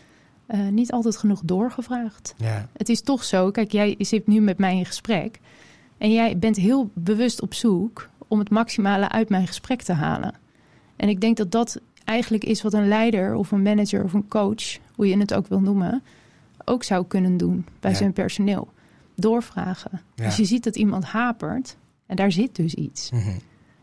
Eh, 0.47 0.69
niet 0.69 0.93
altijd 0.93 1.17
genoeg 1.17 1.41
doorgevraagd. 1.45 2.35
Ja. 2.37 2.69
Het 2.77 2.89
is 2.89 3.01
toch 3.01 3.25
zo, 3.25 3.51
kijk, 3.51 3.73
jij 3.73 3.95
zit 3.99 4.27
nu 4.27 4.41
met 4.41 4.59
mij 4.59 4.77
in 4.77 4.87
gesprek. 4.87 5.41
En 5.99 6.13
jij 6.13 6.39
bent 6.39 6.57
heel 6.57 6.91
bewust 6.95 7.43
op 7.43 7.55
zoek 7.55 8.09
om 8.29 8.39
het 8.39 8.51
maximale 8.51 9.09
uit 9.09 9.29
mijn 9.29 9.47
gesprek 9.47 9.83
te 9.83 9.93
halen. 9.93 10.35
En 10.97 11.09
ik 11.09 11.21
denk 11.21 11.37
dat 11.37 11.51
dat 11.51 11.81
eigenlijk 12.05 12.45
is 12.45 12.63
wat 12.63 12.73
een 12.73 12.89
leider 12.89 13.35
of 13.35 13.51
een 13.53 13.63
manager 13.63 14.05
of 14.05 14.13
een 14.13 14.29
coach, 14.29 14.79
hoe 14.95 15.07
je 15.09 15.19
het 15.19 15.35
ook 15.35 15.47
wil 15.47 15.61
noemen, 15.61 16.03
ook 16.65 16.83
zou 16.83 17.05
kunnen 17.07 17.37
doen 17.37 17.67
bij 17.81 17.91
Ja. 17.91 17.97
zijn 17.97 18.13
personeel. 18.13 18.69
Doorvragen. 19.17 20.01
Ja. 20.15 20.25
Als 20.25 20.37
je 20.37 20.45
ziet 20.45 20.65
dat 20.65 20.77
iemand 20.77 21.05
hapert, 21.05 21.77
en 22.07 22.17
daar 22.17 22.33
zit 22.33 22.57
dus 22.57 22.75
iets. 22.75 23.11
Mhm. 23.11 23.31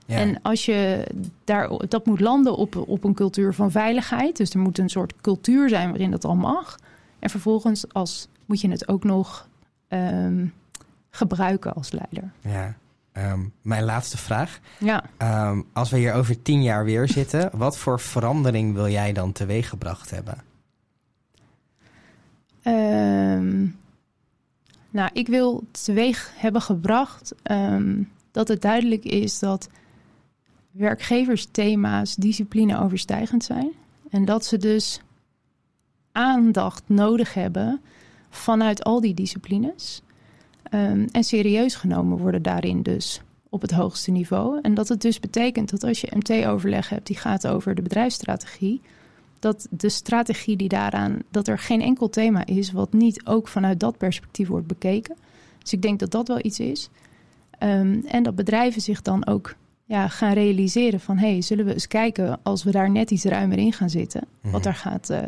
Ja. 0.05 0.17
En 0.17 0.41
als 0.41 0.65
je 0.65 1.07
daar, 1.43 1.69
dat 1.87 2.05
moet 2.05 2.19
landen 2.19 2.55
op, 2.55 2.75
op 2.75 3.03
een 3.03 3.13
cultuur 3.13 3.53
van 3.53 3.71
veiligheid. 3.71 4.37
Dus 4.37 4.53
er 4.53 4.59
moet 4.59 4.77
een 4.77 4.89
soort 4.89 5.13
cultuur 5.21 5.69
zijn 5.69 5.89
waarin 5.89 6.11
dat 6.11 6.25
al 6.25 6.35
mag. 6.35 6.77
En 7.19 7.29
vervolgens 7.29 7.93
als, 7.93 8.27
moet 8.45 8.61
je 8.61 8.69
het 8.69 8.87
ook 8.87 9.03
nog 9.03 9.47
ehm, 9.87 10.45
gebruiken 11.09 11.73
als 11.73 11.91
leider. 11.91 12.31
ja. 12.41 12.75
Ehm, 13.11 13.39
mijn 13.61 13.83
laatste 13.83 14.17
vraag. 14.17 14.59
Ja. 14.77 15.03
Ehm, 15.17 15.61
als 15.73 15.89
we 15.89 15.97
hier 15.97 16.13
over 16.13 16.41
tien 16.41 16.63
jaar 16.63 16.85
weer 16.85 17.07
zitten, 17.07 17.49
wat 17.57 17.77
voor 17.77 17.99
verandering 17.99 18.73
wil 18.73 18.87
jij 18.87 19.13
dan 19.13 19.31
teweeggebracht 19.31 20.09
hebben? 20.09 20.43
Nou, 24.91 25.09
ik 25.13 25.27
wil 25.27 25.63
teweeg 25.71 26.31
hebben 26.35 26.61
gebracht 26.61 27.35
dat 28.31 28.47
het 28.47 28.61
duidelijk 28.61 29.03
is 29.03 29.39
dat 29.39 29.69
werkgeversthema's 30.71 32.15
discipline 32.15 32.79
overstijgend 32.79 33.43
zijn. 33.43 33.69
En 34.09 34.25
dat 34.25 34.45
ze 34.45 34.57
dus 34.57 35.01
aandacht 36.11 36.83
nodig 36.85 37.33
hebben 37.33 37.81
vanuit 38.29 38.83
al 38.83 39.01
die 39.01 39.13
disciplines. 39.13 40.01
Ehm, 40.63 41.07
en 41.11 41.23
serieus 41.23 41.75
genomen 41.75 42.17
worden 42.17 42.41
daarin 42.41 42.83
dus 42.83 43.21
op 43.49 43.61
het 43.61 43.71
hoogste 43.71 44.11
niveau. 44.11 44.59
En 44.61 44.73
dat 44.73 44.87
het 44.87 45.01
dus 45.01 45.19
betekent 45.19 45.69
dat 45.69 45.83
als 45.83 46.01
je 46.01 46.11
MT-overleg 46.15 46.89
hebt 46.89 47.07
die 47.07 47.17
gaat 47.17 47.47
over 47.47 47.75
de 47.75 47.81
bedrijfsstrategie, 47.81 48.81
dat 49.39 49.67
de 49.69 49.89
strategie 49.89 50.55
die 50.55 50.69
daaraan, 50.69 51.19
dat 51.31 51.47
er 51.47 51.59
geen 51.59 51.81
enkel 51.81 52.09
thema 52.09 52.45
is 52.45 52.71
wat 52.71 52.93
niet 52.93 53.25
ook 53.25 53.47
vanuit 53.47 53.79
dat 53.79 53.97
perspectief 53.97 54.47
wordt 54.47 54.67
bekeken. 54.67 55.15
Dus 55.57 55.73
ik 55.73 55.81
denk 55.81 55.99
dat 55.99 56.11
dat 56.11 56.27
wel 56.27 56.45
iets 56.45 56.59
is. 56.59 56.89
Ehm, 57.57 57.99
en 58.05 58.23
dat 58.23 58.35
bedrijven 58.35 58.81
zich 58.81 59.01
dan 59.01 59.27
ook 59.27 59.55
ja, 59.91 60.07
gaan 60.07 60.33
realiseren 60.33 60.99
van 60.99 61.17
hé, 61.17 61.31
hey, 61.31 61.41
zullen 61.41 61.65
we 61.65 61.73
eens 61.73 61.87
kijken 61.87 62.39
als 62.43 62.63
we 62.63 62.71
daar 62.71 62.89
net 62.91 63.11
iets 63.11 63.23
ruimer 63.23 63.57
in 63.57 63.73
gaan 63.73 63.89
zitten, 63.89 64.21
wat, 64.41 64.59
Mhm. 64.61 64.67
er 64.67 64.75
gaat, 64.75 65.09
eh, 65.09 65.19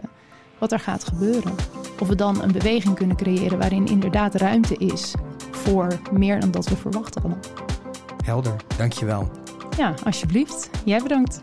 wat 0.58 0.72
er 0.72 0.80
gaat 0.80 1.04
gebeuren. 1.04 1.54
Of 2.00 2.08
we 2.08 2.16
dan 2.16 2.42
een 2.42 2.52
beweging 2.52 2.96
kunnen 2.96 3.16
creëren 3.16 3.58
waarin 3.58 3.86
inderdaad 3.86 4.36
ruimte 4.36 4.76
is 4.78 5.14
voor 5.52 6.00
meer 6.12 6.40
dan 6.40 6.52
dat 6.52 6.68
we 6.70 6.76
verwacht 6.76 7.16
hadden. 7.16 7.40
Helder, 8.26 8.56
dankjewel. 8.78 9.32
Ja, 9.78 9.94
alsjeblieft. 10.04 10.70
Jij 10.86 11.02
bedankt. 11.02 11.42